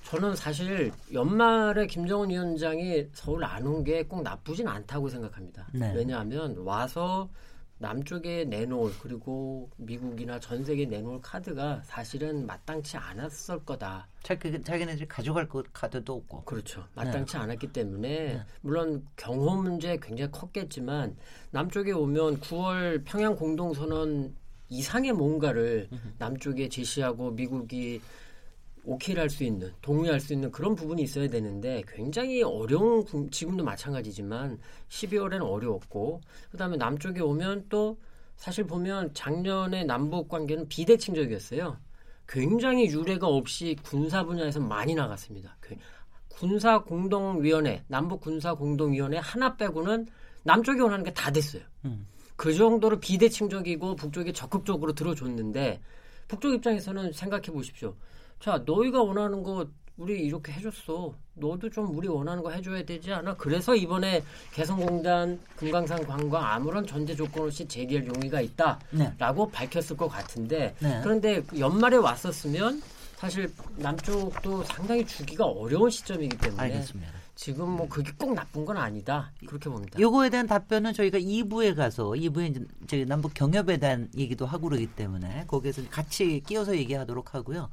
[0.03, 5.69] 저는 사실 연말에 김정은 위원장이 서울 안 온 게 꼭 나쁘진 않다고 생각합니다.
[5.73, 5.84] 네.
[5.93, 5.95] 네.
[5.95, 7.29] 왜냐하면 와서
[7.79, 14.09] 남쪽에 내놓을 그리고 미국이나 전 세계에 내놓을 카드가 사실은 마땅치 않았을 거다.
[14.23, 16.45] 자기, 자기네들이 가져갈 것 카드도 없고.
[16.45, 16.85] 그렇죠.
[16.95, 17.43] 마땅치 네.
[17.43, 18.43] 않았기 때문에 네.
[18.63, 21.17] 물론 경호 문제 굉장히 컸겠지만
[21.51, 24.35] 남쪽에 오면 9월 평양 공동선언
[24.71, 28.01] 이상의 뭔가를 남쪽에 제시하고 미국이
[28.85, 34.59] 오케이를 할 수 있는 동의할 수 있는 그런 부분이 있어야 되는데 굉장히 어려운 지금도 마찬가지지만
[34.89, 36.21] 12월에는 어려웠고
[36.51, 37.99] 그다음에 남쪽에 오면 또
[38.37, 41.79] 사실 보면 작년에 남북 관계는 비대칭적이었어요.
[42.29, 45.57] 굉장히 유례가 없이 군사 분야에서 많이 나갔습니다.
[45.61, 45.75] 그
[46.29, 50.07] 군사 공동위원회 남북 군사 공동위원회 하나 빼고는
[50.43, 51.63] 남쪽이 원하는 게 다 됐어요.
[51.85, 52.07] 음.
[52.37, 55.81] 그 정도로 비대칭적이고 북쪽이 적극적으로 들어줬는데
[56.29, 57.95] 북쪽 입장에서는 생각해 보십시오.
[58.45, 59.67] 자, 너희가 원하는 거
[59.97, 61.15] 우리 이렇게 해줬어.
[61.33, 63.37] 너도 좀 우리 원하는 거 해줘야 되지 않아?
[63.37, 64.23] 그래서 이번에
[64.53, 69.51] 개성공단 금강산 관광 아무런 전제 조건 없이 재개할 용의가 있다라고 네.
[69.51, 71.01] 밝혔을 것 같은데 네.
[71.03, 72.83] 그런데 연말에 왔었으면
[73.17, 77.24] 사실 남쪽도 상당히 주기가 어려운 시점이기 때문에 알겠습니다.
[77.35, 79.99] 지금 뭐 그게 꼭 나쁜 건 아니다 그렇게 봅니다.
[79.99, 84.87] 요거에 대한 답변은 저희가 2부에 가서 2부에 이제 저희 남북 경협에 대한 얘기도 하고 그러기
[84.89, 87.71] 때문에 거기에서 같이 끼어서 얘기하도록 하고요.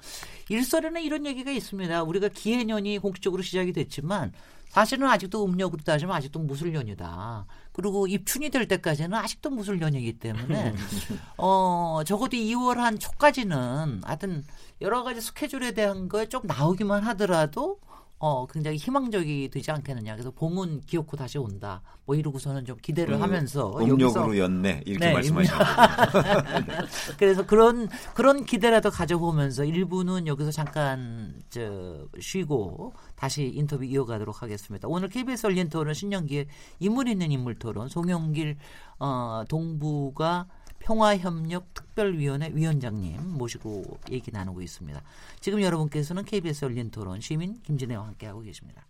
[0.49, 2.03] 일설에는 이런 얘기가 있습니다.
[2.03, 4.33] 우리가 기해년이 공식적으로 시작이 됐지만
[4.71, 7.45] 사실은 아직도 음력으로 따지면 아직도 무술년이다.
[7.73, 10.73] 그리고 입춘이 될 때까지는 아직도 무술년이기 때문에
[11.37, 14.45] 어 적어도 2월 한 초까지는 하여튼
[14.79, 17.79] 여러 가지 스케줄에 대한 거에 좀 나오기만 하더라도
[18.23, 20.13] 어, 굉장히 희망적이 되지 않겠느냐.
[20.13, 21.81] 그래서 봄은 기어코 다시 온다.
[22.05, 25.59] 뭐 이러고서는 좀 기대를 음, 하면서 음력으로 연내 이렇게 네, 말씀하시는
[27.17, 34.87] 그래서 그런 그런 기대라도 가져보면서 일부는 여기서 잠깐 저 쉬고 다시 인터뷰 이어가도록 하겠습니다.
[34.87, 36.45] 오늘 KBS 열린 토론 신년기에
[36.79, 38.55] 인물 있는 인물 토론 송영길
[38.99, 40.45] 어, 동부가
[40.81, 45.01] 평화협력 특별위원회 위원장님 모시고 얘기 나누고 있습니다.
[45.39, 48.85] 지금 여러분께서는 KBS 열린 토론 시민 김진애와 함께하고 계십니다.